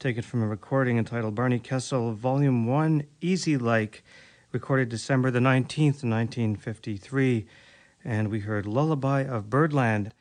taken 0.00 0.20
from 0.20 0.42
a 0.42 0.48
recording 0.48 0.98
entitled 0.98 1.36
Barney 1.36 1.60
Kessel 1.60 2.12
Volume 2.12 2.66
1 2.66 3.04
Easy 3.20 3.56
Like, 3.56 4.02
recorded 4.50 4.88
December 4.88 5.30
the 5.30 5.38
19th, 5.38 6.02
1953. 6.02 7.46
And 8.04 8.32
we 8.32 8.40
heard 8.40 8.66
Lullaby 8.66 9.22
of 9.22 9.48
Birdland. 9.48 10.12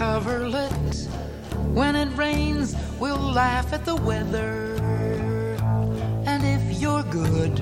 Coverlet. 0.00 0.96
When 1.74 1.94
it 1.94 2.08
rains, 2.16 2.74
we'll 2.98 3.18
laugh 3.18 3.74
at 3.74 3.84
the 3.84 3.96
weather. 3.96 4.74
And 6.24 6.42
if 6.42 6.80
you're 6.80 7.02
good, 7.02 7.60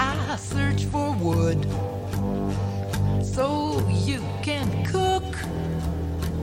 I 0.00 0.34
search 0.34 0.86
for 0.86 1.12
wood 1.20 1.62
so 3.22 3.78
you 3.90 4.20
can 4.42 4.66
cook 4.84 5.36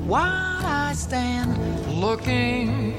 while 0.08 0.66
I 0.66 0.94
stand 0.94 1.52
looking. 2.00 2.96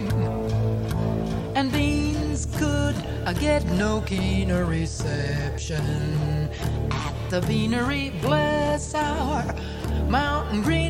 And 1.56 1.72
beans 1.72 2.48
could 2.58 2.96
I 3.24 3.32
get 3.32 3.64
no 3.84 4.02
keener 4.02 4.66
reception 4.66 6.50
at 6.90 7.30
the 7.30 7.40
beanery. 7.48 8.12
Bless 8.20 8.94
our 8.94 9.42
mountain 10.10 10.60
greenery 10.60 10.89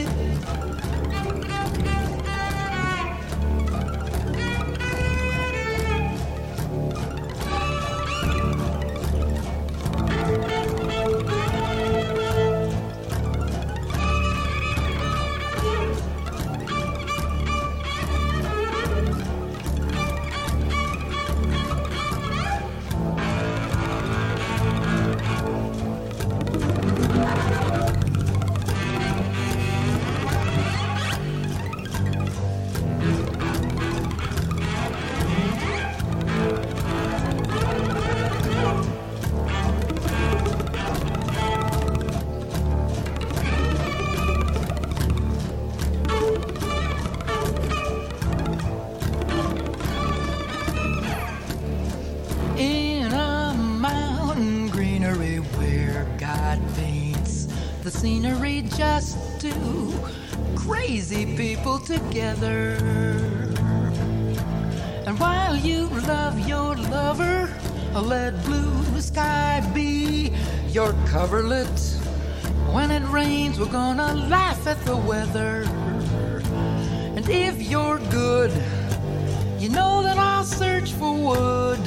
coverlet. 71.11 71.79
When 72.71 72.89
it 72.89 73.03
rains, 73.09 73.59
we're 73.59 73.65
gonna 73.65 74.13
laugh 74.29 74.65
at 74.65 74.79
the 74.85 74.95
weather. 74.95 75.65
And 77.17 77.27
if 77.27 77.61
you're 77.61 77.99
good, 78.09 78.51
you 79.59 79.67
know 79.67 80.03
that 80.03 80.17
I'll 80.17 80.45
search 80.45 80.93
for 80.93 81.13
wood 81.13 81.83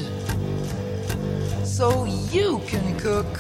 so 1.65 2.05
you 2.05 2.61
can 2.67 2.99
cook 2.99 3.39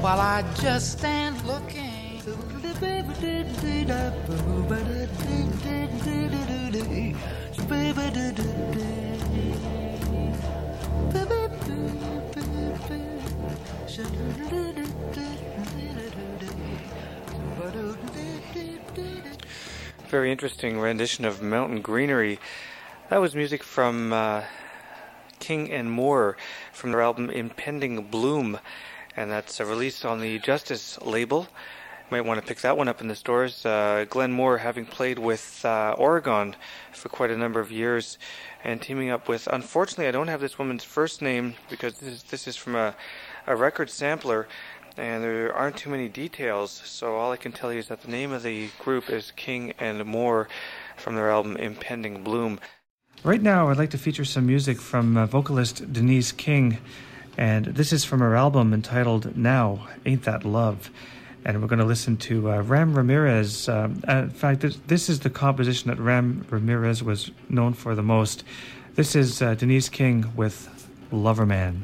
while 0.00 0.18
I 0.18 0.42
just 0.54 0.92
stand 0.92 1.44
looking. 1.44 1.84
Very 20.08 20.32
interesting 20.32 20.80
rendition 20.80 21.24
of 21.24 21.40
Mountain 21.40 21.80
Greenery. 21.80 22.40
That 23.10 23.20
was 23.20 23.36
music 23.36 23.62
from 23.62 24.12
uh, 24.12 24.42
King 25.38 25.70
and 25.70 25.92
Moore 25.92 26.36
from 26.72 26.90
their 26.90 27.02
album 27.02 27.30
Impending 27.30 28.02
Bloom, 28.06 28.58
and 29.16 29.30
that's 29.30 29.60
uh, 29.60 29.64
released 29.64 30.04
on 30.04 30.20
the 30.20 30.40
Justice 30.40 31.00
label. 31.00 31.42
You 31.42 32.16
might 32.16 32.22
want 32.22 32.40
to 32.40 32.46
pick 32.46 32.62
that 32.62 32.76
one 32.76 32.88
up 32.88 33.00
in 33.00 33.06
the 33.06 33.14
stores. 33.14 33.64
Uh, 33.64 34.06
Glenn 34.10 34.32
Moore, 34.32 34.58
having 34.58 34.86
played 34.86 35.20
with 35.20 35.64
uh, 35.64 35.94
Oregon 35.96 36.56
for 36.92 37.08
quite 37.08 37.30
a 37.30 37.36
number 37.36 37.60
of 37.60 37.70
years, 37.70 38.18
and 38.64 38.82
teaming 38.82 39.10
up 39.10 39.28
with. 39.28 39.46
Unfortunately, 39.46 40.08
I 40.08 40.10
don't 40.10 40.28
have 40.28 40.40
this 40.40 40.58
woman's 40.58 40.82
first 40.82 41.22
name 41.22 41.54
because 41.70 41.98
this 41.98 42.08
is, 42.12 42.22
this 42.24 42.48
is 42.48 42.56
from 42.56 42.74
a, 42.74 42.96
a 43.46 43.56
record 43.56 43.90
sampler, 43.90 44.48
and 44.96 45.22
there 45.22 45.54
aren't 45.54 45.76
too 45.76 45.90
many 45.90 46.08
details. 46.08 46.70
So 46.84 47.16
all 47.16 47.32
I 47.32 47.36
can 47.36 47.52
tell 47.52 47.72
you 47.72 47.78
is 47.78 47.88
that 47.88 48.02
the 48.02 48.10
name 48.10 48.32
of 48.32 48.42
the 48.42 48.68
group 48.78 49.10
is 49.10 49.32
King 49.32 49.72
and 49.78 50.04
Moore 50.04 50.48
from 50.96 51.14
their 51.14 51.30
album 51.30 51.56
Impending 51.56 52.22
Bloom. 52.22 52.60
Right 53.22 53.42
now, 53.42 53.68
I'd 53.68 53.78
like 53.78 53.90
to 53.90 53.98
feature 53.98 54.24
some 54.24 54.46
music 54.46 54.78
from 54.78 55.16
uh, 55.16 55.26
vocalist 55.26 55.92
Denise 55.92 56.32
King, 56.32 56.78
and 57.38 57.66
this 57.66 57.92
is 57.92 58.04
from 58.04 58.20
her 58.20 58.36
album 58.36 58.72
entitled 58.72 59.36
Now 59.36 59.88
Ain't 60.04 60.24
That 60.24 60.44
Love. 60.44 60.90
And 61.46 61.60
we're 61.60 61.68
going 61.68 61.78
to 61.78 61.84
listen 61.84 62.16
to 62.18 62.50
uh, 62.50 62.62
Ram 62.62 62.94
Ramirez. 62.94 63.68
Um, 63.68 64.02
uh, 64.08 64.22
in 64.22 64.30
fact, 64.30 64.60
this, 64.60 64.78
this, 64.86 65.08
is 65.10 65.20
the 65.20 65.28
composition 65.28 65.90
that 65.90 65.98
Ram 65.98 66.46
Ramirez 66.48 67.02
was 67.02 67.30
known 67.50 67.74
for 67.74 67.94
the 67.94 68.02
most. 68.02 68.44
This 68.94 69.14
is 69.14 69.42
uh, 69.42 69.54
Denise 69.54 69.90
King 69.90 70.32
with 70.36 70.88
Loverman. 71.12 71.82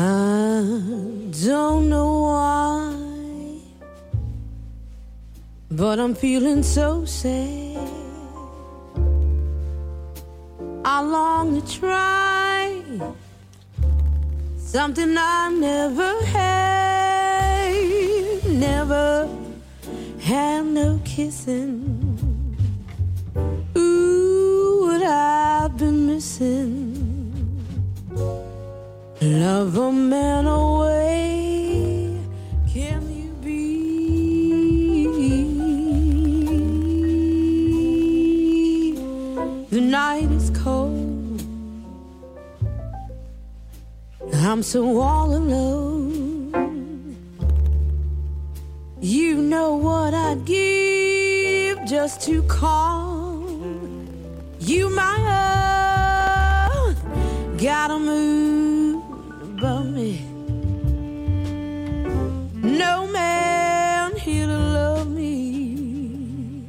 I 0.00 0.62
don't 1.44 1.88
know 1.88 2.20
why, 2.22 2.94
but 5.72 5.98
I'm 5.98 6.14
feeling 6.14 6.62
so 6.62 7.04
sad. 7.04 7.90
I 10.84 11.00
long 11.00 11.60
to 11.60 11.66
try 11.80 12.80
something 14.56 15.16
I 15.18 15.50
never 15.50 16.24
had, 16.26 17.74
never 18.46 19.28
had 20.20 20.64
no 20.64 21.00
kissing. 21.04 22.56
Ooh, 23.76 24.86
what 24.86 25.02
I've 25.02 25.76
been 25.76 26.06
missing. 26.06 27.07
Love 29.20 29.76
a 29.76 29.90
man 29.90 30.46
away. 30.46 32.16
Can 32.72 33.02
you 33.18 33.32
be? 33.42 33.58
The 39.70 39.80
night 39.80 40.30
is 40.30 40.50
cold. 40.50 41.42
I'm 44.34 44.62
so 44.62 45.00
all 45.00 45.34
alone. 45.34 46.54
You 49.00 49.42
know 49.42 49.74
what 49.74 50.14
I'd 50.14 50.44
give 50.44 51.84
just 51.86 52.20
to 52.22 52.44
call 52.44 53.44
you 54.60 54.90
my 54.90 55.16
own. 56.72 56.94
Gotta 57.56 57.98
move 57.98 58.57
No 62.78 63.08
man 63.08 64.14
here 64.16 64.46
to 64.46 64.56
love 64.56 65.10
me. 65.10 66.64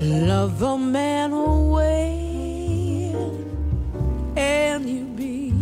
Love 0.00 0.60
a 0.60 0.76
man 0.76 1.32
away, 1.32 3.14
and 4.36 4.86
you 4.86 5.04
be. 5.16 5.54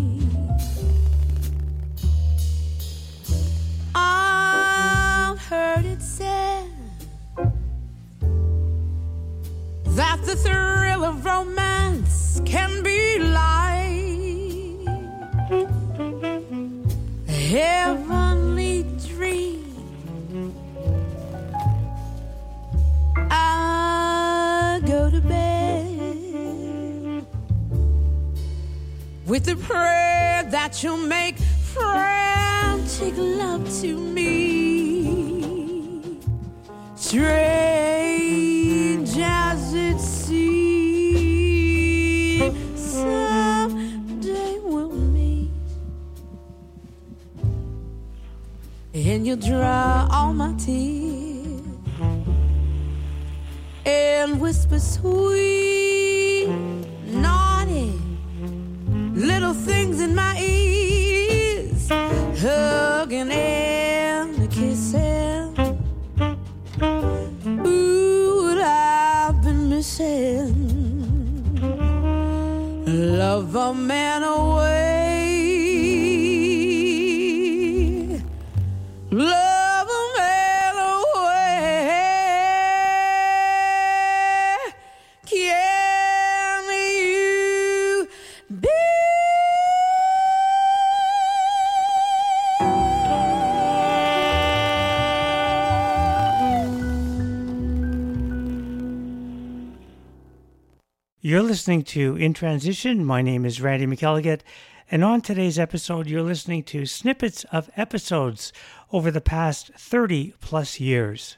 I've 3.94 5.38
heard 5.38 5.84
it 5.84 6.02
said 6.02 6.66
that 9.98 10.18
the 10.24 10.34
thrill 10.34 11.04
of 11.04 11.24
romance 11.24 12.42
can 12.44 12.82
be 12.82 13.20
like 13.20 13.62
a 17.54 17.94
with 29.33 29.45
the 29.47 29.57
prayer 29.57 30.43
that 30.51 30.83
you'll 30.83 30.95
make 30.99 31.39
frantic 31.72 33.14
love 33.16 33.64
to 33.80 33.97
me. 33.97 34.28
Strange 36.97 38.28
as 39.16 39.72
it 39.72 39.99
seems, 39.99 40.53
someday 42.78 44.59
we'll 44.62 44.93
meet, 44.93 45.49
and 48.93 49.26
you'll 49.26 49.37
dry 49.37 50.07
all 50.11 50.35
my 50.35 50.53
tears 50.59 51.62
and 53.87 54.39
whisper 54.39 54.78
sweet, 54.78 55.91
You're 101.43 101.49
listening 101.49 101.82
to 101.82 102.14
In 102.16 102.34
Transition. 102.34 103.05
My 103.05 103.20
name 103.20 103.45
is 103.45 103.61
Randy 103.61 103.84
McElligott. 103.84 104.43
And 104.93 105.03
on 105.03 105.20
today's 105.20 105.59
episode, 105.59 106.07
you're 106.07 106.22
listening 106.22 106.62
to 106.62 106.86
snippets 106.86 107.43
of 107.51 107.68
episodes 107.76 108.53
over 108.93 109.11
the 109.11 109.20
past 109.20 109.72
30 109.76 110.34
plus 110.40 110.78
years. 110.78 111.36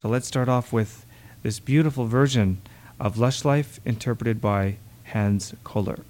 So 0.00 0.08
let's 0.08 0.28
start 0.28 0.48
off 0.48 0.72
with 0.72 1.04
this 1.42 1.58
beautiful 1.58 2.06
version 2.06 2.62
of 3.00 3.18
Lush 3.18 3.44
Life 3.44 3.80
interpreted 3.84 4.40
by 4.40 4.76
Hans 5.02 5.52
Koller. 5.64 6.04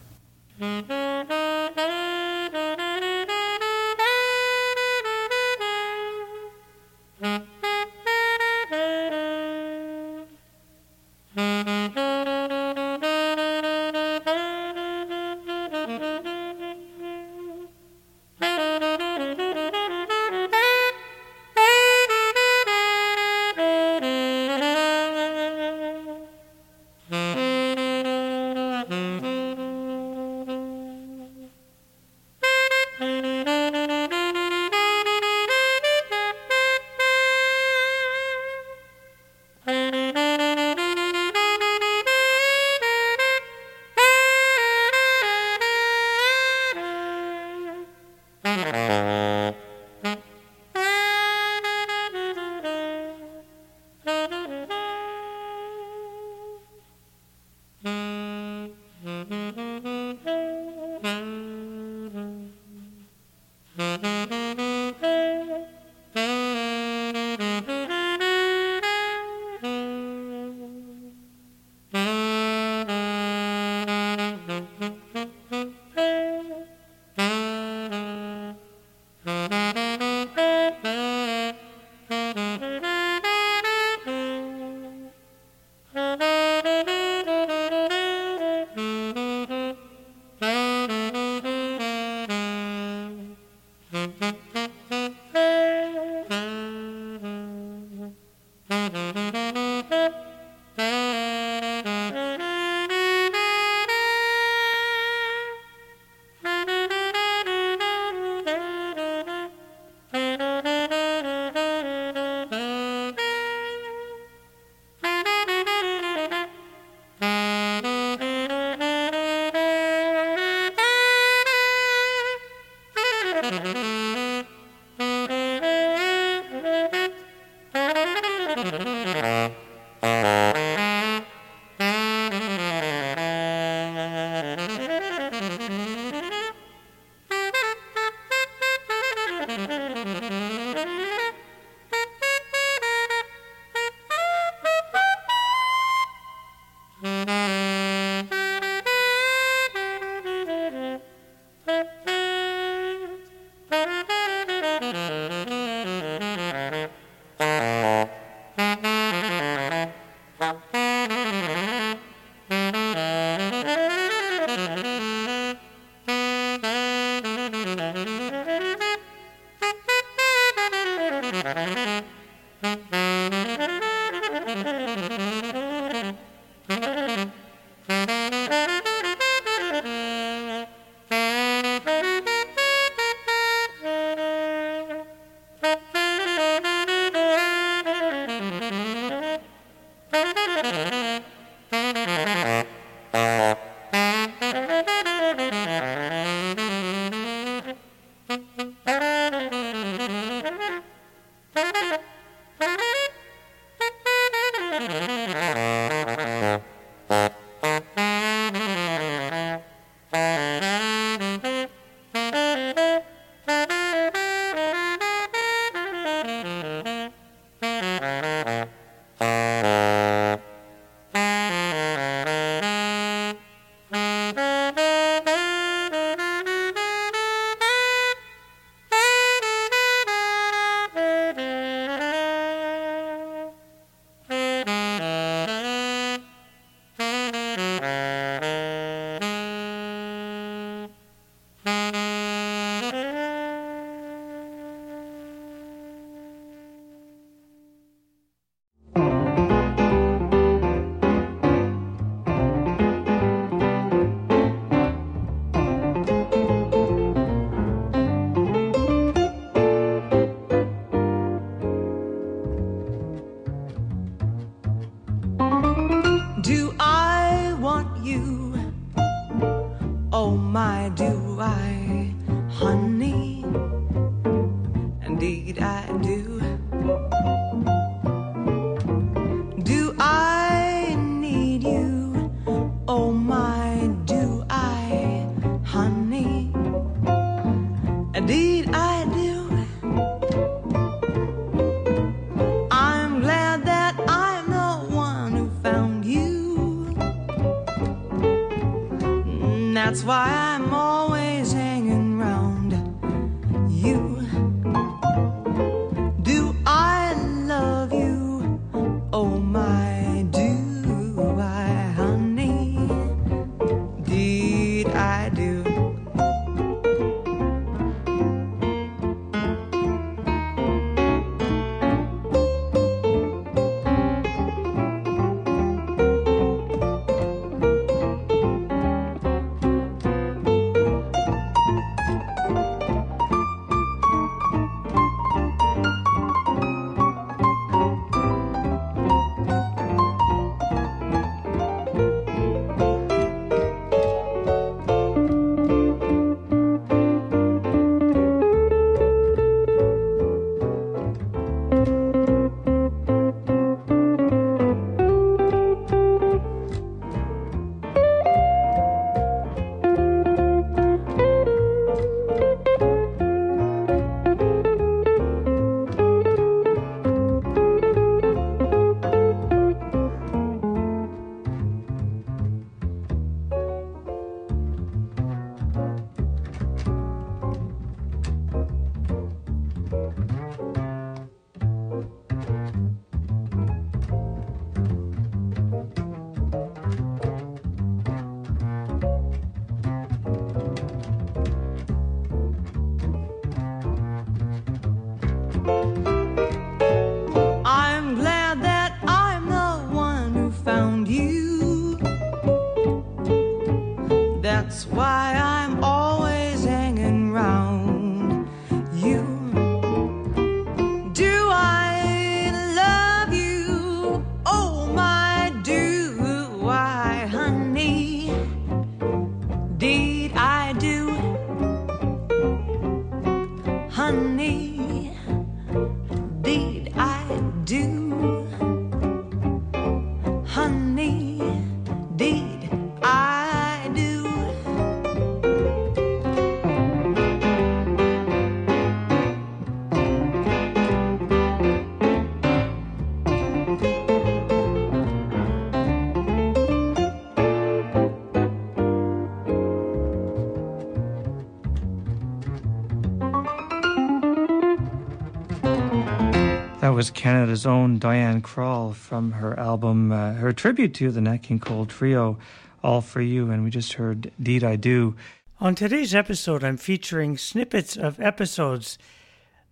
Canada's 457.20 457.66
own 457.66 457.98
Diana 457.98 458.40
Krall 458.40 458.94
from 458.94 459.32
her 459.32 459.58
album, 459.60 460.10
uh, 460.10 460.32
her 460.32 460.54
tribute 460.54 460.94
to 460.94 461.10
the 461.10 461.20
Nat 461.20 461.42
King 461.42 461.58
Cole 461.58 461.84
Trio, 461.84 462.38
All 462.82 463.02
For 463.02 463.20
You, 463.20 463.50
and 463.50 463.62
we 463.62 463.68
just 463.68 463.92
heard 463.92 464.32
Deed 464.42 464.64
I 464.64 464.76
Do. 464.76 465.14
On 465.60 465.74
today's 465.74 466.14
episode, 466.14 466.64
I'm 466.64 466.78
featuring 466.78 467.36
snippets 467.36 467.94
of 467.94 468.18
episodes 468.20 468.96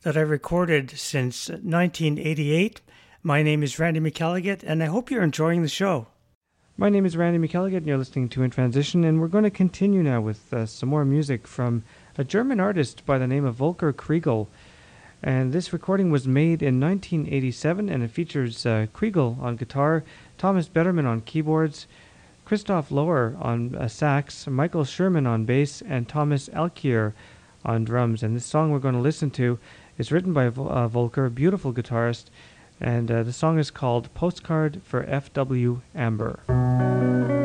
that 0.03 0.15
I 0.15 0.21
recorded 0.21 0.91
since 0.91 1.49
1988. 1.49 2.83
My 3.23 3.43
name 3.43 3.63
is 3.63 3.79
Randy 3.79 4.01
McElligott, 4.01 4.63
and 4.63 4.83
I 4.83 4.87
hope 4.87 5.11
you're 5.11 5.23
enjoying 5.23 5.63
the 5.63 5.69
show. 5.69 6.09
My 6.77 6.91
name 6.91 7.07
is 7.07 7.17
Randy 7.17 7.39
McElligott, 7.49 7.79
and 7.79 7.87
you're 7.87 7.97
listening 7.97 8.29
to 8.29 8.43
In 8.43 8.51
Transition, 8.51 9.05
and 9.05 9.23
we're 9.23 9.27
going 9.27 9.45
to 9.45 9.51
continue 9.51 10.03
now 10.03 10.21
with 10.21 10.53
uh, 10.53 10.67
some 10.67 10.91
more 10.91 11.07
music 11.07 11.47
from 11.47 11.83
a 12.19 12.25
German 12.25 12.61
artist 12.61 13.07
by 13.07 13.17
the 13.17 13.27
name 13.27 13.47
of 13.47 13.55
Volker 13.55 13.95
Kriegel. 13.95 14.49
And 15.23 15.53
this 15.53 15.73
recording 15.73 16.11
was 16.11 16.29
made 16.29 16.63
in 16.63 16.81
1987, 16.81 17.89
and 17.89 18.03
it 18.05 18.11
features 18.11 18.65
uh, 18.65 18.87
Kriegel 18.95 19.41
on 19.41 19.57
guitar, 19.57 20.05
Thomas 20.37 20.69
Betterman 20.69 21.07
on 21.07 21.23
keyboards, 21.23 21.87
Christoph 22.45 22.91
Lohr 22.91 23.37
on 23.41 23.75
uh, 23.75 23.89
sax, 23.89 24.47
Michael 24.47 24.85
Sherman 24.85 25.27
on 25.27 25.45
bass, 25.45 25.83
and 25.83 26.09
Thomas 26.09 26.49
Alkier 26.51 27.13
on 27.65 27.85
drums. 27.85 28.23
And 28.23 28.37
this 28.37 28.47
song 28.47 28.71
we're 28.71 28.79
going 28.79 28.95
to 28.95 29.01
listen 29.01 29.31
to 29.33 29.59
is 29.99 30.13
written 30.13 30.33
by 30.33 30.47
uh, 30.47 30.89
Volker, 30.89 31.29
beautiful 31.29 31.73
guitarist, 31.73 32.27
and 32.81 33.11
uh, 33.11 33.23
the 33.25 33.33
song 33.33 33.59
is 33.59 33.73
called 33.73 34.15
Postcard 34.15 34.81
for 34.85 35.05
F.W. 35.05 35.83
Amber. 35.95 37.38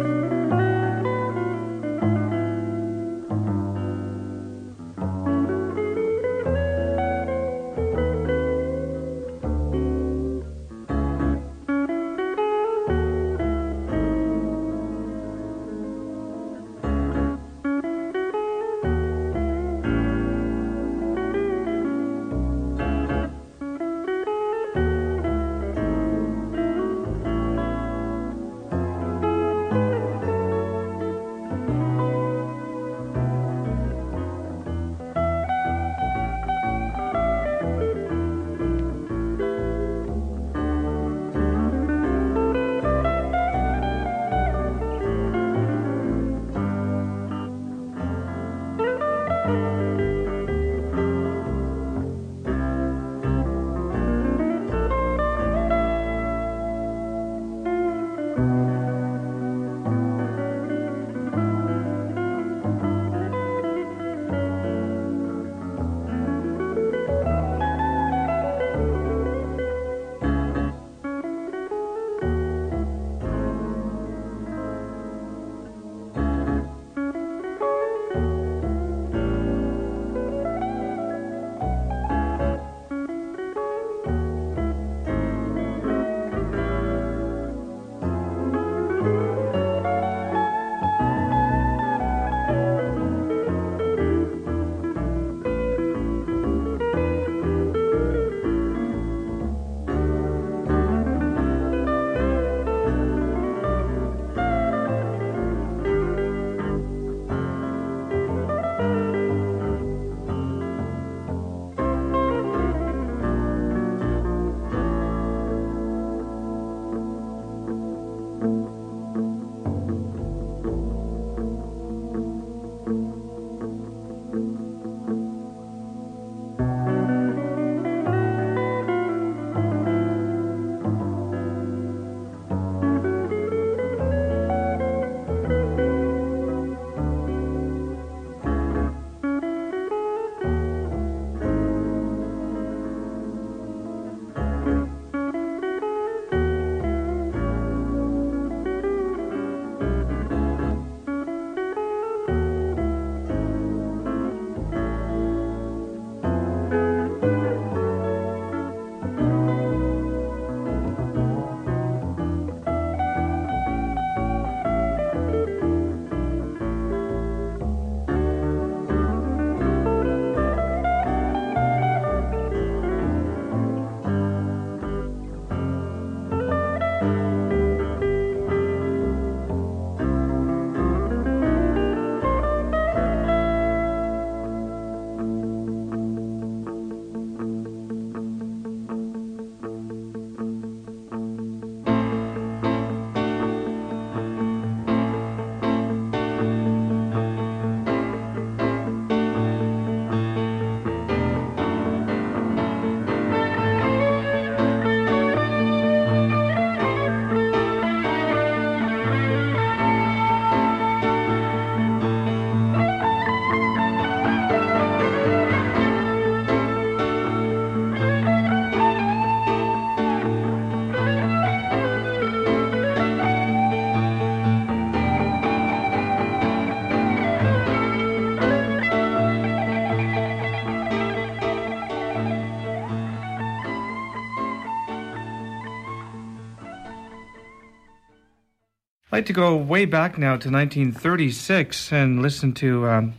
Like 239.13 239.27
to 239.27 239.33
go 239.33 239.55
way 239.55 239.85
back 239.85 240.17
now 240.17 240.37
to 240.37 240.49
1936 240.49 241.91
and 241.91 242.19
listen 242.23 242.51
to 242.53 242.87
um, 242.87 243.13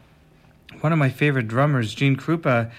one 0.81 0.93
of 0.93 0.99
my 0.99 1.09
favorite 1.09 1.47
drummers, 1.47 1.95
Gene 1.95 2.17
Krupa. 2.17 2.73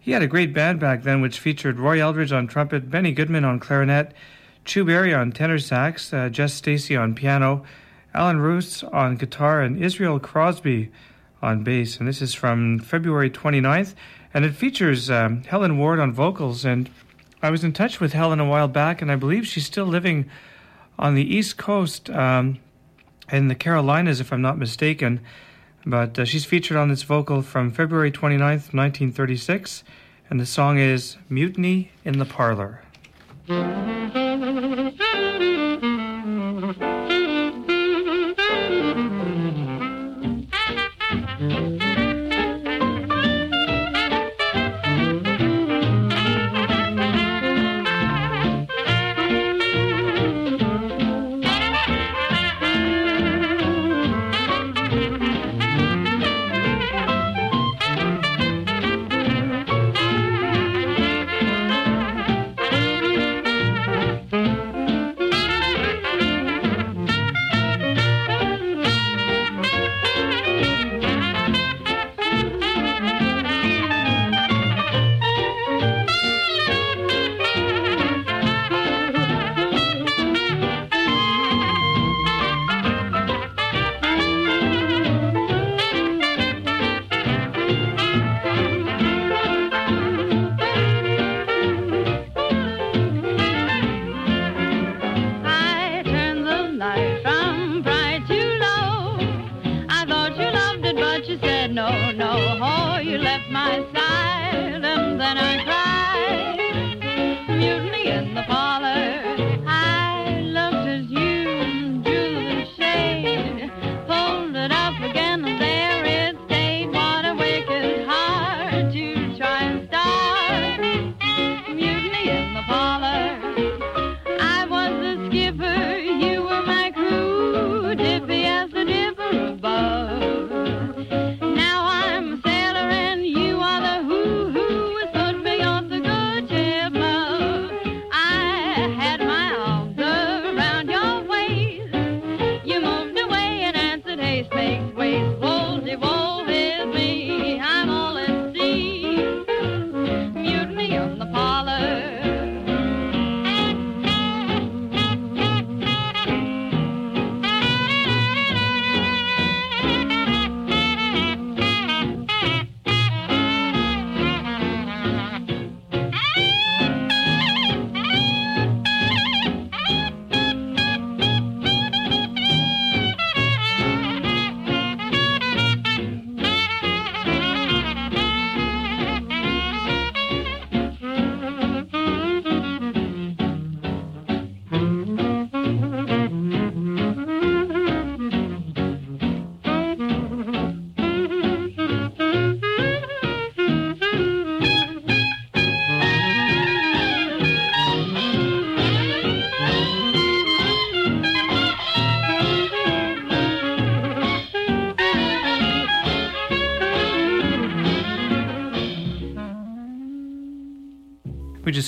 He 0.00 0.12
had 0.12 0.22
a 0.22 0.26
great 0.26 0.54
band 0.54 0.80
back 0.80 1.02
then, 1.02 1.20
which 1.20 1.38
featured 1.38 1.78
Roy 1.78 2.00
Eldridge 2.00 2.32
on 2.32 2.46
trumpet, 2.46 2.90
Benny 2.90 3.12
Goodman 3.12 3.44
on 3.44 3.60
clarinet, 3.60 4.14
Chu 4.64 4.86
Berry 4.86 5.12
on 5.12 5.32
tenor 5.32 5.58
sax, 5.58 6.14
uh, 6.14 6.30
Jess 6.30 6.54
Stacy 6.54 6.96
on 6.96 7.14
piano, 7.14 7.62
Allen 8.14 8.38
Reuss 8.38 8.82
on 8.90 9.16
guitar, 9.16 9.60
and 9.60 9.84
Israel 9.84 10.18
Crosby 10.18 10.90
on 11.42 11.62
bass. 11.62 11.98
And 11.98 12.08
this 12.08 12.22
is 12.22 12.32
from 12.32 12.78
February 12.78 13.28
29th, 13.28 13.92
and 14.32 14.46
it 14.46 14.54
features 14.54 15.10
um, 15.10 15.42
Helen 15.42 15.76
Ward 15.76 16.00
on 16.00 16.10
vocals. 16.10 16.64
And 16.64 16.88
I 17.42 17.50
was 17.50 17.64
in 17.64 17.74
touch 17.74 18.00
with 18.00 18.14
Helen 18.14 18.40
a 18.40 18.48
while 18.48 18.66
back, 18.66 19.02
and 19.02 19.12
I 19.12 19.16
believe 19.16 19.46
she's 19.46 19.66
still 19.66 19.84
living 19.84 20.30
on 20.98 21.14
the 21.14 21.22
East 21.22 21.56
Coast 21.56 22.10
um, 22.10 22.58
in 23.30 23.48
the 23.48 23.54
Carolinas, 23.54 24.20
if 24.20 24.32
I'm 24.32 24.42
not 24.42 24.58
mistaken. 24.58 25.20
But 25.84 26.18
uh, 26.18 26.24
she's 26.24 26.44
featured 26.44 26.76
on 26.76 26.88
this 26.88 27.02
vocal 27.02 27.42
from 27.42 27.72
February 27.72 28.12
29th, 28.12 28.72
1936, 28.72 29.82
and 30.30 30.40
the 30.40 30.46
song 30.46 30.78
is 30.78 31.16
Mutiny 31.28 31.90
in 32.04 32.18
the 32.18 32.24
Parlor. 32.24 32.82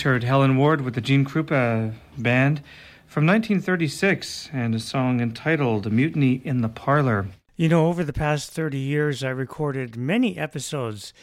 Heard 0.04 0.22
Helen 0.22 0.58
Ward 0.58 0.82
with 0.82 0.94
the 0.94 1.00
Gene 1.00 1.24
Krupa 1.24 1.94
Band 2.18 2.58
from 3.06 3.24
1936 3.24 4.50
and 4.52 4.74
a 4.74 4.78
song 4.78 5.18
entitled 5.18 5.90
Mutiny 5.90 6.42
in 6.44 6.60
the 6.60 6.68
Parlor. 6.68 7.28
You 7.56 7.70
know, 7.70 7.86
over 7.86 8.04
the 8.04 8.12
past 8.12 8.50
30 8.50 8.76
years, 8.76 9.24
I 9.24 9.30
recorded 9.30 9.96
many 9.96 10.36
episodes 10.36 11.14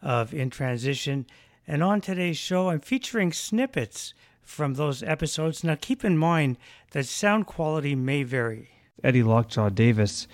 of 0.00 0.32
In 0.32 0.48
Transition, 0.48 1.26
and 1.68 1.82
on 1.82 2.00
today's 2.00 2.38
show, 2.38 2.70
I'm 2.70 2.80
featuring 2.80 3.30
snippets 3.30 4.14
from 4.42 4.72
those 4.72 5.02
episodes. 5.02 5.62
Now, 5.62 5.76
keep 5.78 6.02
in 6.02 6.16
mind 6.16 6.56
that 6.92 7.04
sound 7.04 7.46
quality 7.46 7.94
may 7.94 8.22
vary. 8.22 8.70
Eddie 9.04 9.22
Lockjaw 9.22 9.68
Davis, 9.68 10.26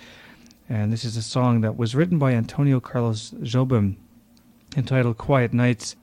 and 0.69 0.93
this 0.93 1.03
is 1.03 1.17
a 1.17 1.21
song 1.21 1.59
that 1.59 1.75
was 1.75 1.93
written 1.93 2.17
by 2.17 2.31
Antonio 2.31 2.79
Carlos 2.79 3.31
Jobim 3.41 3.97
entitled 4.77 5.17
Quiet 5.17 5.51
Nights. 5.51 5.97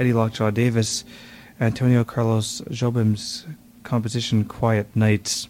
Eddie 0.00 0.14
Lockjaw 0.14 0.50
Davis, 0.50 1.04
Antonio 1.60 2.04
Carlos 2.04 2.62
Jobim's 2.70 3.44
composition 3.82 4.46
Quiet 4.46 4.88
Nights. 4.96 5.46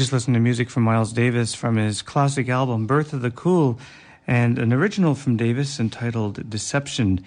Just 0.00 0.14
listened 0.14 0.32
to 0.32 0.40
music 0.40 0.70
from 0.70 0.82
Miles 0.82 1.12
Davis 1.12 1.54
from 1.54 1.76
his 1.76 2.00
classic 2.00 2.48
album 2.48 2.86
Birth 2.86 3.12
of 3.12 3.20
the 3.20 3.30
Cool 3.30 3.78
and 4.26 4.58
an 4.58 4.72
original 4.72 5.14
from 5.14 5.36
Davis 5.36 5.78
entitled 5.78 6.48
Deception. 6.48 7.22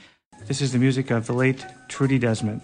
This 0.48 0.60
is 0.60 0.72
the 0.72 0.80
music 0.80 1.12
of 1.12 1.28
the 1.28 1.34
late 1.34 1.64
Trudy 1.88 2.18
Desmond. 2.18 2.62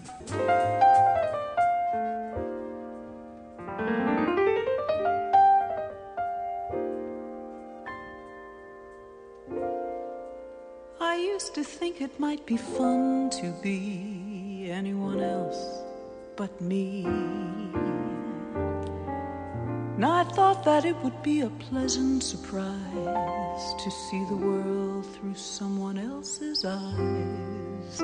That 20.64 20.84
it 20.84 20.96
would 21.02 21.22
be 21.22 21.40
a 21.40 21.50
pleasant 21.50 22.22
surprise 22.22 23.74
to 23.82 23.90
see 23.90 24.24
the 24.26 24.36
world 24.36 25.06
through 25.14 25.34
someone 25.34 25.98
else's 25.98 26.64
eyes. 26.64 28.00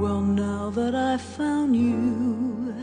Well, 0.00 0.22
now 0.22 0.70
that 0.70 0.94
I've 0.94 1.20
found 1.20 1.76
you, 1.76 2.74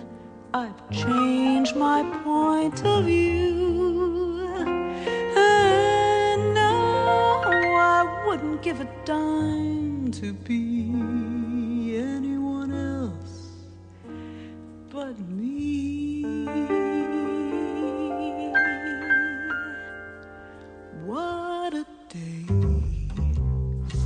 I've 0.54 0.90
changed 0.92 1.76
my 1.76 2.04
point 2.24 2.86
of 2.86 3.06
view. 3.06 4.40
And 5.36 6.54
now 6.54 7.42
I 7.44 8.24
wouldn't 8.28 8.62
give 8.62 8.82
a 8.82 8.90
dime 9.06 10.12
to 10.12 10.34
be 10.34 10.73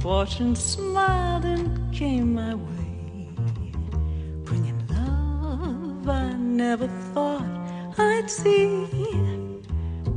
Fortune 0.08 0.56
smiled 0.56 1.44
and 1.44 1.94
came 1.94 2.36
my 2.36 2.56
way, 2.56 3.30
bringing 4.46 4.82
love 4.88 6.08
I 6.08 6.32
never 6.32 6.88
thought 7.14 7.44
I'd 7.98 8.30
see. 8.30 8.88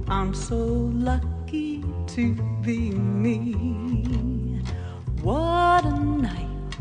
I'm 0.07 0.33
so 0.33 0.59
lucky 0.95 1.83
to 2.07 2.35
be 2.63 2.93
me. 2.93 4.63
What 5.23 5.85
a 5.85 5.99
night. 5.99 6.77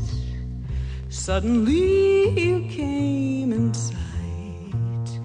Suddenly 1.09 2.39
you 2.39 2.69
came 2.69 3.53
in 3.53 3.73
sight, 3.73 5.19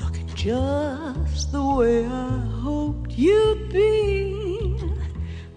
looking 0.00 0.26
just 0.34 1.52
the 1.52 1.64
way 1.64 2.04
I 2.04 2.40
hoped 2.64 3.12
you'd 3.12 3.68
be. 3.72 4.31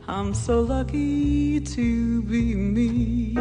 I'm 0.07 0.35
so 0.35 0.61
lucky 0.61 1.59
to 1.59 2.21
be 2.21 2.53
me. 2.53 3.33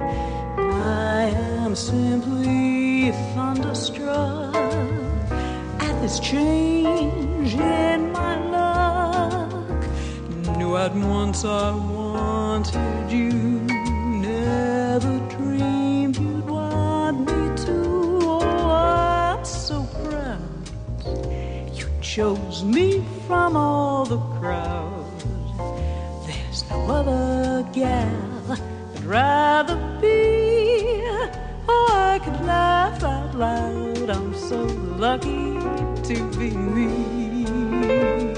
I 0.00 1.24
am 1.60 1.76
simply 1.76 3.10
thunderstruck 3.34 4.54
at 5.78 6.00
this 6.00 6.18
change 6.20 7.52
in 7.54 8.12
my 8.12 8.38
luck. 8.48 9.84
Knew 10.56 10.74
at 10.76 10.94
once 10.94 11.44
I 11.44 11.74
wanted 11.74 13.12
you, 13.12 13.60
never 14.22 15.18
dreamed 15.36 16.16
you'd 16.16 16.48
want 16.48 17.30
me 17.30 17.56
to. 17.66 18.18
Oh, 18.22 18.70
I'm 18.70 19.44
so 19.44 19.84
proud 20.02 20.40
you 21.76 21.88
chose 22.00 22.64
me 22.64 23.04
from 23.26 23.54
all 23.54 23.71
gal 27.82 28.52
I'd 28.52 29.04
rather 29.04 29.76
be. 30.00 31.02
Oh, 31.68 31.88
I 31.90 32.20
could 32.24 32.40
laugh 32.46 33.02
out 33.02 33.34
loud. 33.34 34.08
I'm 34.08 34.34
so 34.34 34.60
lucky 35.06 35.58
to 36.08 36.16
be 36.38 36.50
me. 36.50 38.31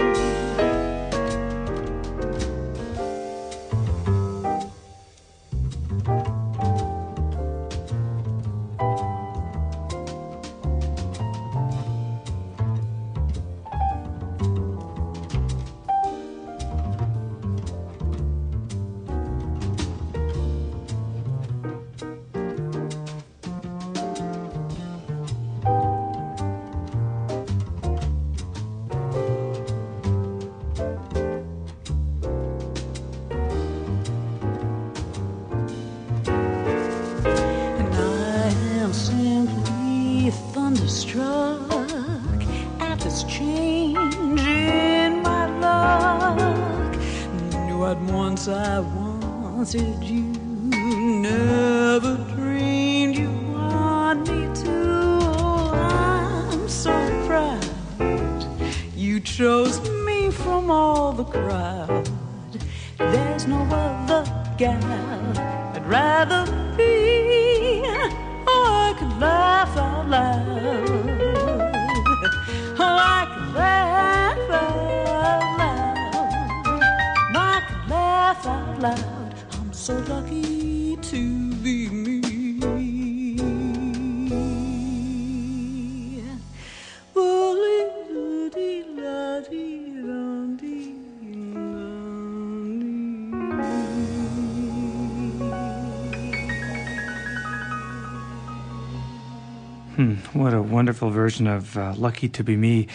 Wonderful 100.85 101.09
version 101.09 101.47
of 101.47 101.79
uh, 101.79 101.95
Lucky 101.97 102.29
to 102.29 102.45
Be 102.45 102.59
Me. 102.59 102.89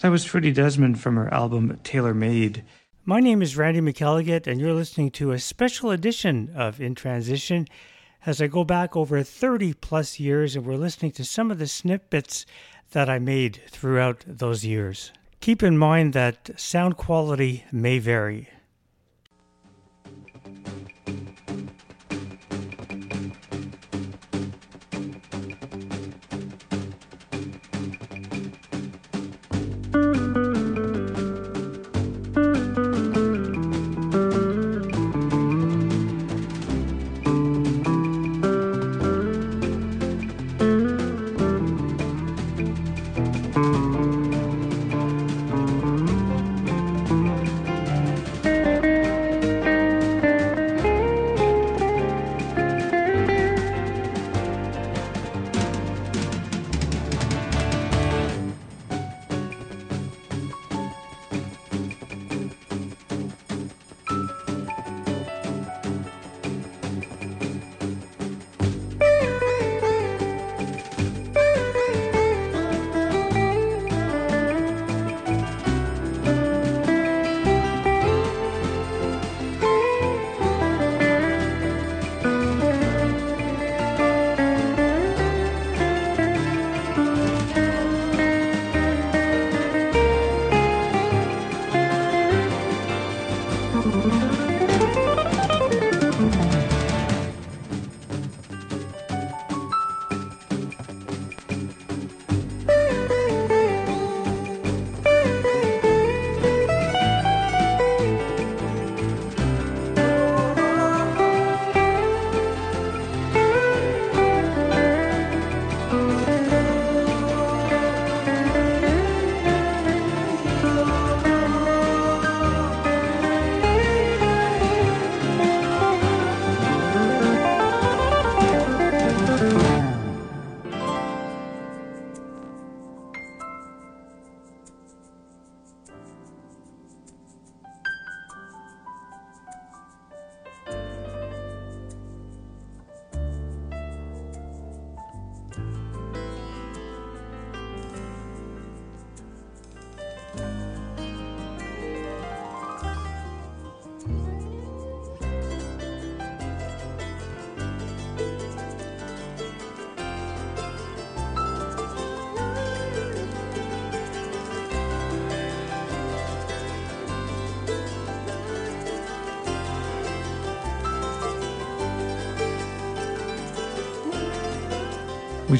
That 0.00 0.08
was 0.08 0.24
Trudy 0.24 0.50
Desmond 0.50 0.98
from 0.98 1.16
her 1.16 1.32
album 1.32 1.78
Tailor 1.84 2.14
Made. 2.14 2.64
My 3.04 3.20
name 3.20 3.42
is 3.42 3.54
Randy 3.54 3.82
McElligott, 3.82 4.46
and 4.46 4.58
you're 4.58 4.72
listening 4.72 5.10
to 5.10 5.32
a 5.32 5.38
special 5.38 5.90
edition 5.90 6.50
of 6.56 6.80
In 6.80 6.94
Transition 6.94 7.68
as 8.24 8.40
I 8.40 8.46
go 8.46 8.64
back 8.64 8.96
over 8.96 9.22
30 9.22 9.74
plus 9.74 10.18
years 10.18 10.56
and 10.56 10.64
we're 10.64 10.76
listening 10.76 11.12
to 11.12 11.24
some 11.26 11.50
of 11.50 11.58
the 11.58 11.66
snippets 11.66 12.46
that 12.92 13.10
I 13.10 13.18
made 13.18 13.60
throughout 13.68 14.24
those 14.26 14.64
years. 14.64 15.12
Keep 15.40 15.62
in 15.62 15.76
mind 15.76 16.14
that 16.14 16.58
sound 16.58 16.96
quality 16.96 17.66
may 17.70 17.98
vary. 17.98 18.48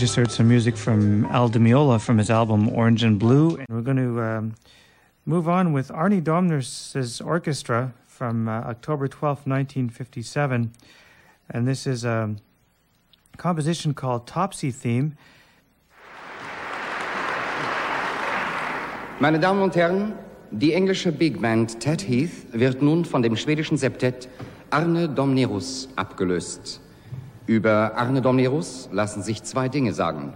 Just 0.04 0.16
heard 0.16 0.30
some 0.30 0.48
music 0.48 0.76
from 0.76 1.24
Al 1.32 1.48
Di 1.48 1.58
Meola 1.58 1.98
from 1.98 2.18
his 2.18 2.28
album 2.28 2.68
Orange 2.68 3.02
and 3.04 3.18
Blue. 3.18 3.56
And 3.56 3.66
we're 3.70 3.80
going 3.80 3.96
to 3.96 4.20
um, 4.20 4.54
move 5.24 5.48
on 5.48 5.72
with 5.72 5.88
Arnie 5.88 6.22
Domnerus 6.22 7.24
orchestra 7.24 7.94
from 8.06 8.46
uh, 8.46 8.68
October 8.68 9.08
12, 9.08 9.46
1957. 9.46 10.72
And 11.48 11.66
this 11.66 11.86
is 11.86 12.04
a 12.04 12.36
composition 13.38 13.94
called 13.94 14.26
Topsy 14.26 14.70
Theme. 14.70 15.16
Meine 19.20 19.40
Damen 19.40 19.62
und 19.62 19.74
Herren, 19.74 20.12
die 20.50 20.74
englische 20.74 21.12
Big 21.12 21.40
Band 21.40 21.80
Ted 21.80 22.02
Heath 22.02 22.44
wird 22.52 22.82
nun 22.82 23.06
von 23.06 23.22
dem 23.22 23.36
schwedischen 23.36 23.78
Septett 23.78 24.28
Arne 24.68 25.08
Domnerus 25.08 25.88
abgelöst. 25.96 26.82
Über 27.46 27.92
Arne 27.96 28.22
Domnerus 28.22 28.88
lassen 28.90 29.22
sich 29.22 29.42
zwei 29.42 29.68
Dinge 29.68 29.92
sagen. 29.92 30.32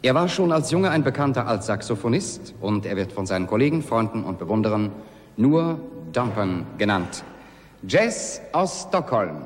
Er 0.00 0.14
war 0.14 0.28
schon 0.28 0.52
als 0.52 0.70
Junge 0.70 0.90
ein 0.90 1.04
bekannter 1.04 1.46
Altsaxophonist 1.46 2.54
und 2.60 2.86
er 2.86 2.96
wird 2.96 3.12
von 3.12 3.26
seinen 3.26 3.46
Kollegen, 3.46 3.82
Freunden 3.82 4.24
und 4.24 4.38
Bewunderern 4.38 4.90
nur 5.36 5.78
Dumpen 6.12 6.64
genannt. 6.78 7.24
Jazz 7.86 8.40
aus 8.52 8.86
Stockholm. 8.88 9.42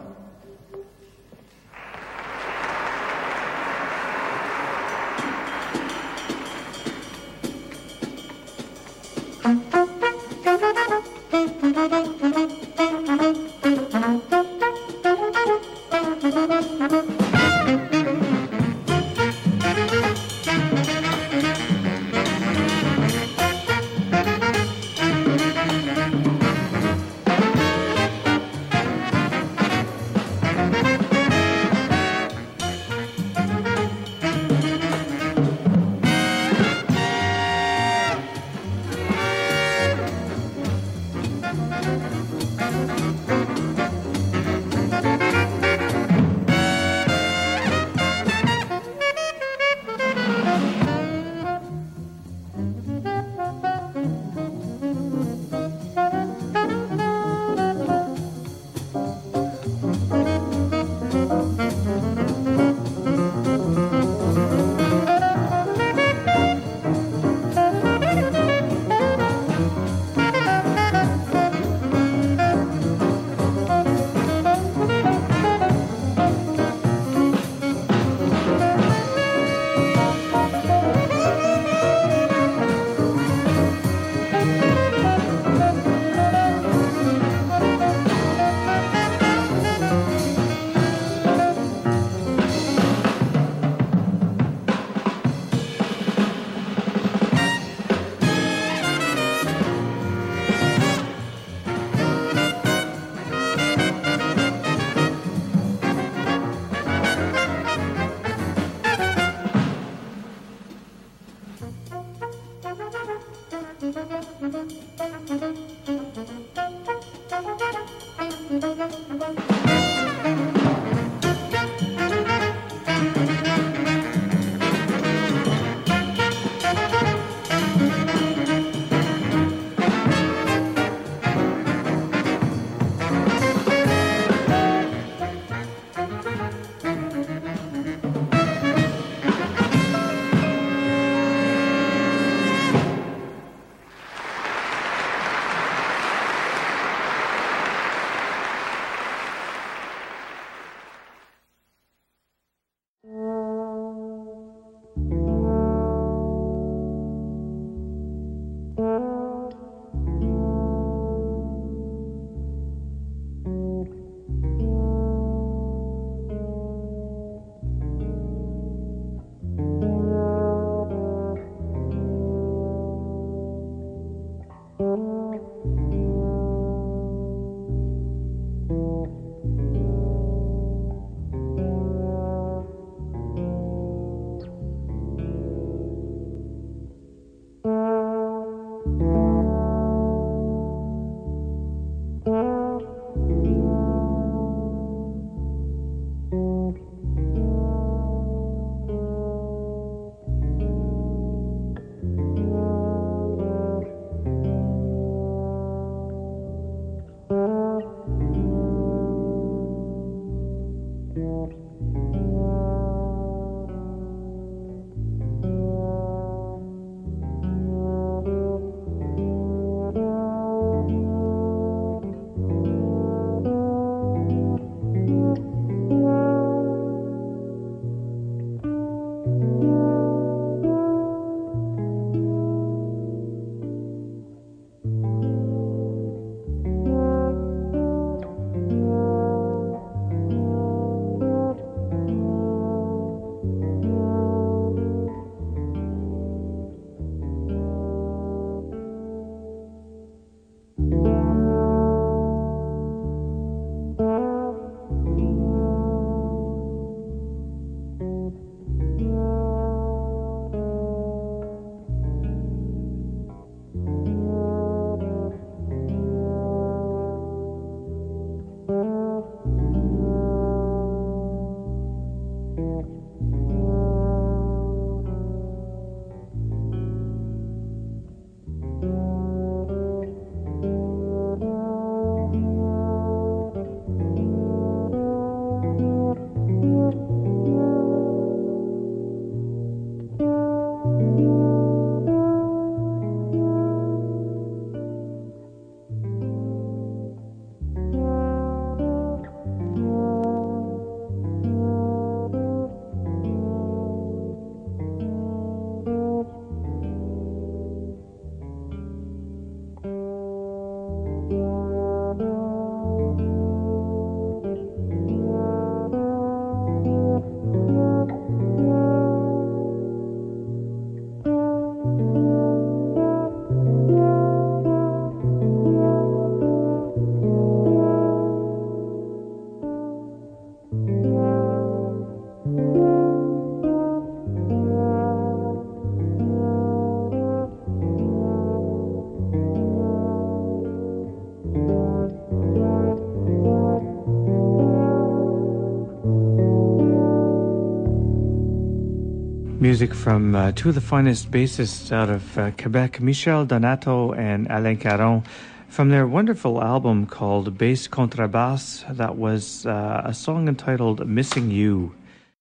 Music 349.81 349.97
from 349.97 350.35
uh, 350.35 350.52
two 350.52 350.69
of 350.69 350.74
the 350.74 350.81
finest 350.82 351.31
bassists 351.31 351.90
out 351.90 352.11
of 352.11 352.36
uh, 352.36 352.51
Quebec, 352.51 353.01
Michel 353.01 353.47
Donato 353.47 354.12
and 354.12 354.47
Alain 354.51 354.77
Caron, 354.77 355.23
from 355.70 355.89
their 355.89 356.07
wonderful 356.07 356.62
album 356.62 357.07
called 357.07 357.57
Bass 357.57 357.89
Contrabass. 357.89 358.85
That 358.94 359.16
was 359.16 359.65
uh, 359.65 360.02
a 360.05 360.12
song 360.12 360.48
entitled 360.48 361.09
Missing 361.09 361.51
You. 361.51 361.94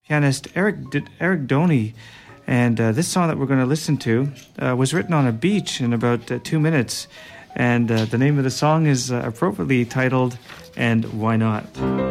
Pianist 0.06 0.50
Eric, 0.54 0.90
D- 0.90 1.06
Eric 1.22 1.48
Doney, 1.48 1.94
and 2.46 2.78
uh, 2.82 2.92
this 2.92 3.08
song 3.08 3.30
that 3.30 3.38
we're 3.38 3.46
going 3.46 3.62
to 3.62 3.66
listen 3.66 3.96
to 4.00 4.30
uh, 4.62 4.76
was 4.76 4.94
written 4.94 5.14
on 5.14 5.26
a 5.26 5.32
beach 5.32 5.80
in 5.80 5.94
about 5.94 6.30
uh, 6.30 6.40
two 6.44 6.60
minutes. 6.60 7.08
And 7.56 7.88
the 7.88 8.18
name 8.18 8.38
of 8.38 8.44
the 8.44 8.52
song 8.52 8.86
is 8.86 9.12
appropriately 9.12 9.86
titled 9.86 10.38
And 10.76 11.06
Why 11.22 11.38
Not? 11.38 12.09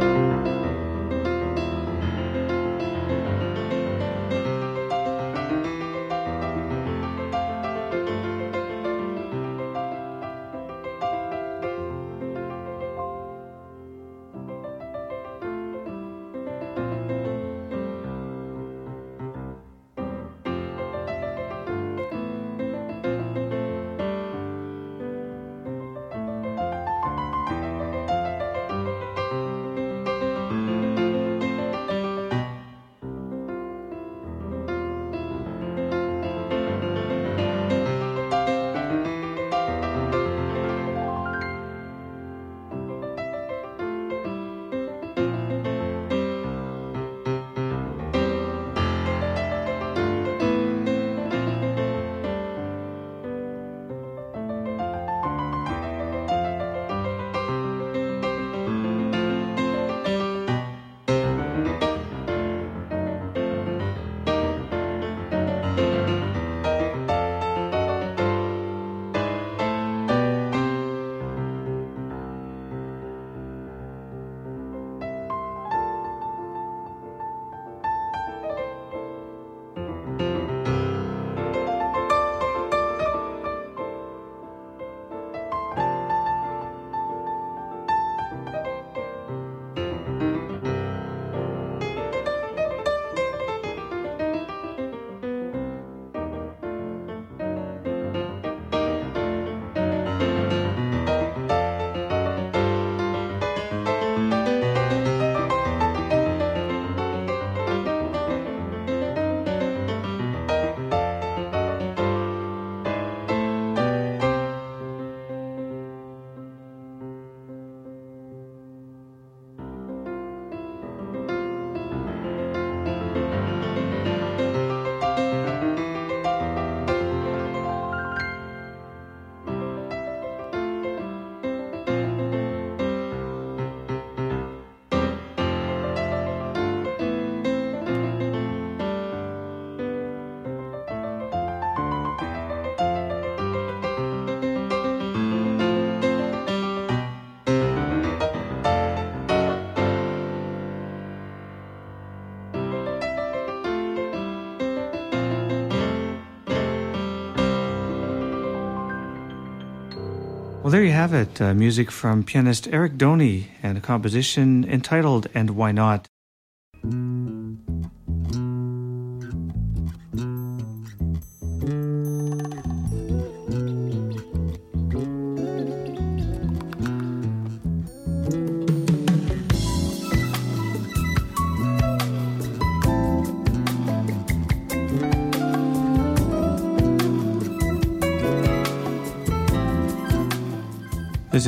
Well, 160.69 160.75
there 160.75 160.85
you 160.85 160.93
have 160.93 161.15
it. 161.15 161.41
Uh, 161.41 161.55
music 161.55 161.91
from 161.91 162.23
pianist 162.23 162.69
Eric 162.69 162.99
Doney 162.99 163.47
and 163.63 163.79
a 163.79 163.81
composition 163.81 164.67
entitled 164.69 165.27
And 165.33 165.57
Why 165.57 165.73
Not? 165.73 166.09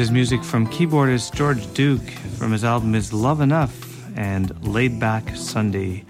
Is 0.01 0.11
music 0.11 0.43
from 0.43 0.67
keyboardist 0.69 1.35
George 1.35 1.73
Duke 1.75 2.09
from 2.39 2.53
his 2.53 2.65
album 2.65 2.95
Is 2.95 3.13
Love 3.13 3.43
Enough 3.43 4.17
and 4.17 4.51
Laid 4.67 4.99
Back 4.99 5.37
Sunday. 5.37 6.05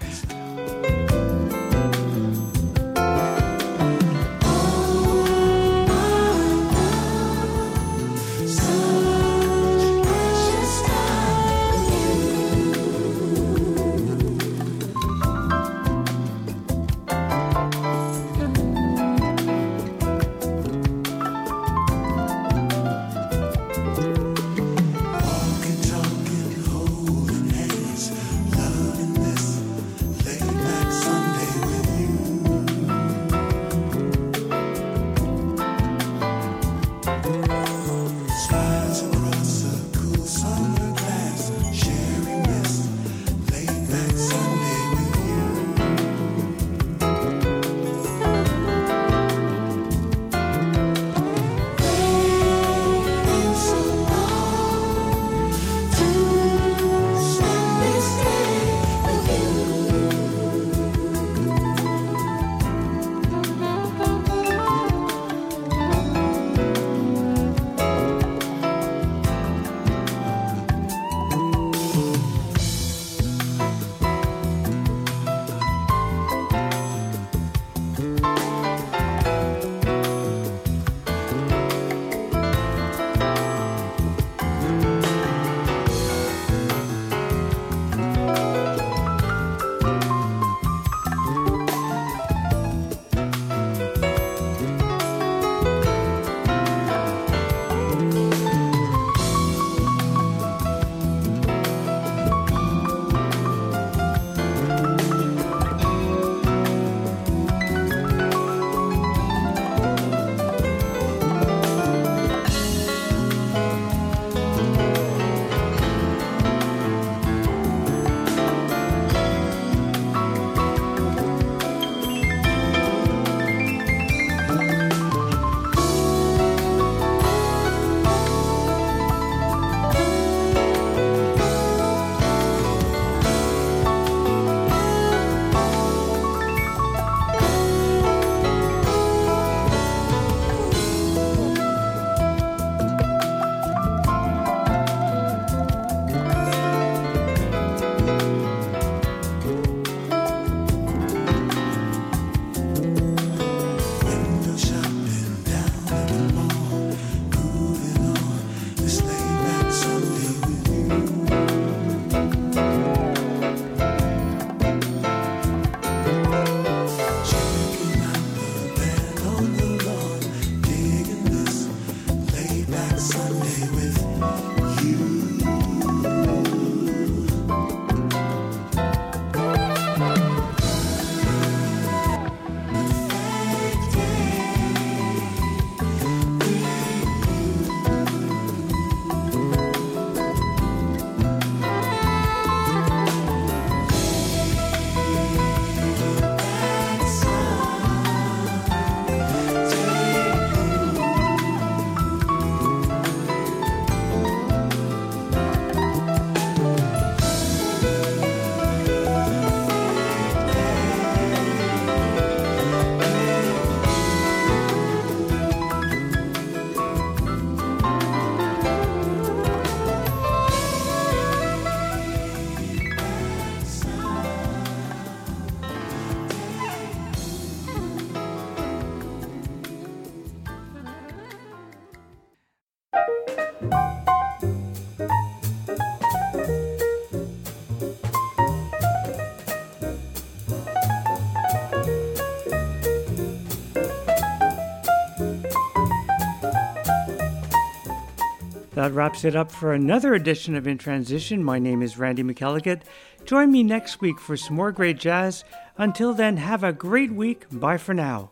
That 248.81 248.93
wraps 248.93 249.25
it 249.25 249.35
up 249.35 249.51
for 249.51 249.73
another 249.73 250.15
edition 250.15 250.55
of 250.55 250.65
In 250.65 250.79
Transition. 250.79 251.43
My 251.43 251.59
name 251.59 251.83
is 251.83 251.99
Randy 251.99 252.23
McElligott. 252.23 252.81
Join 253.25 253.51
me 253.51 253.61
next 253.61 254.01
week 254.01 254.19
for 254.19 254.35
some 254.35 254.55
more 254.55 254.71
great 254.71 254.97
jazz. 254.97 255.43
Until 255.77 256.15
then, 256.15 256.37
have 256.37 256.63
a 256.63 256.73
great 256.73 257.11
week. 257.11 257.45
Bye 257.51 257.77
for 257.77 257.93
now. 257.93 258.31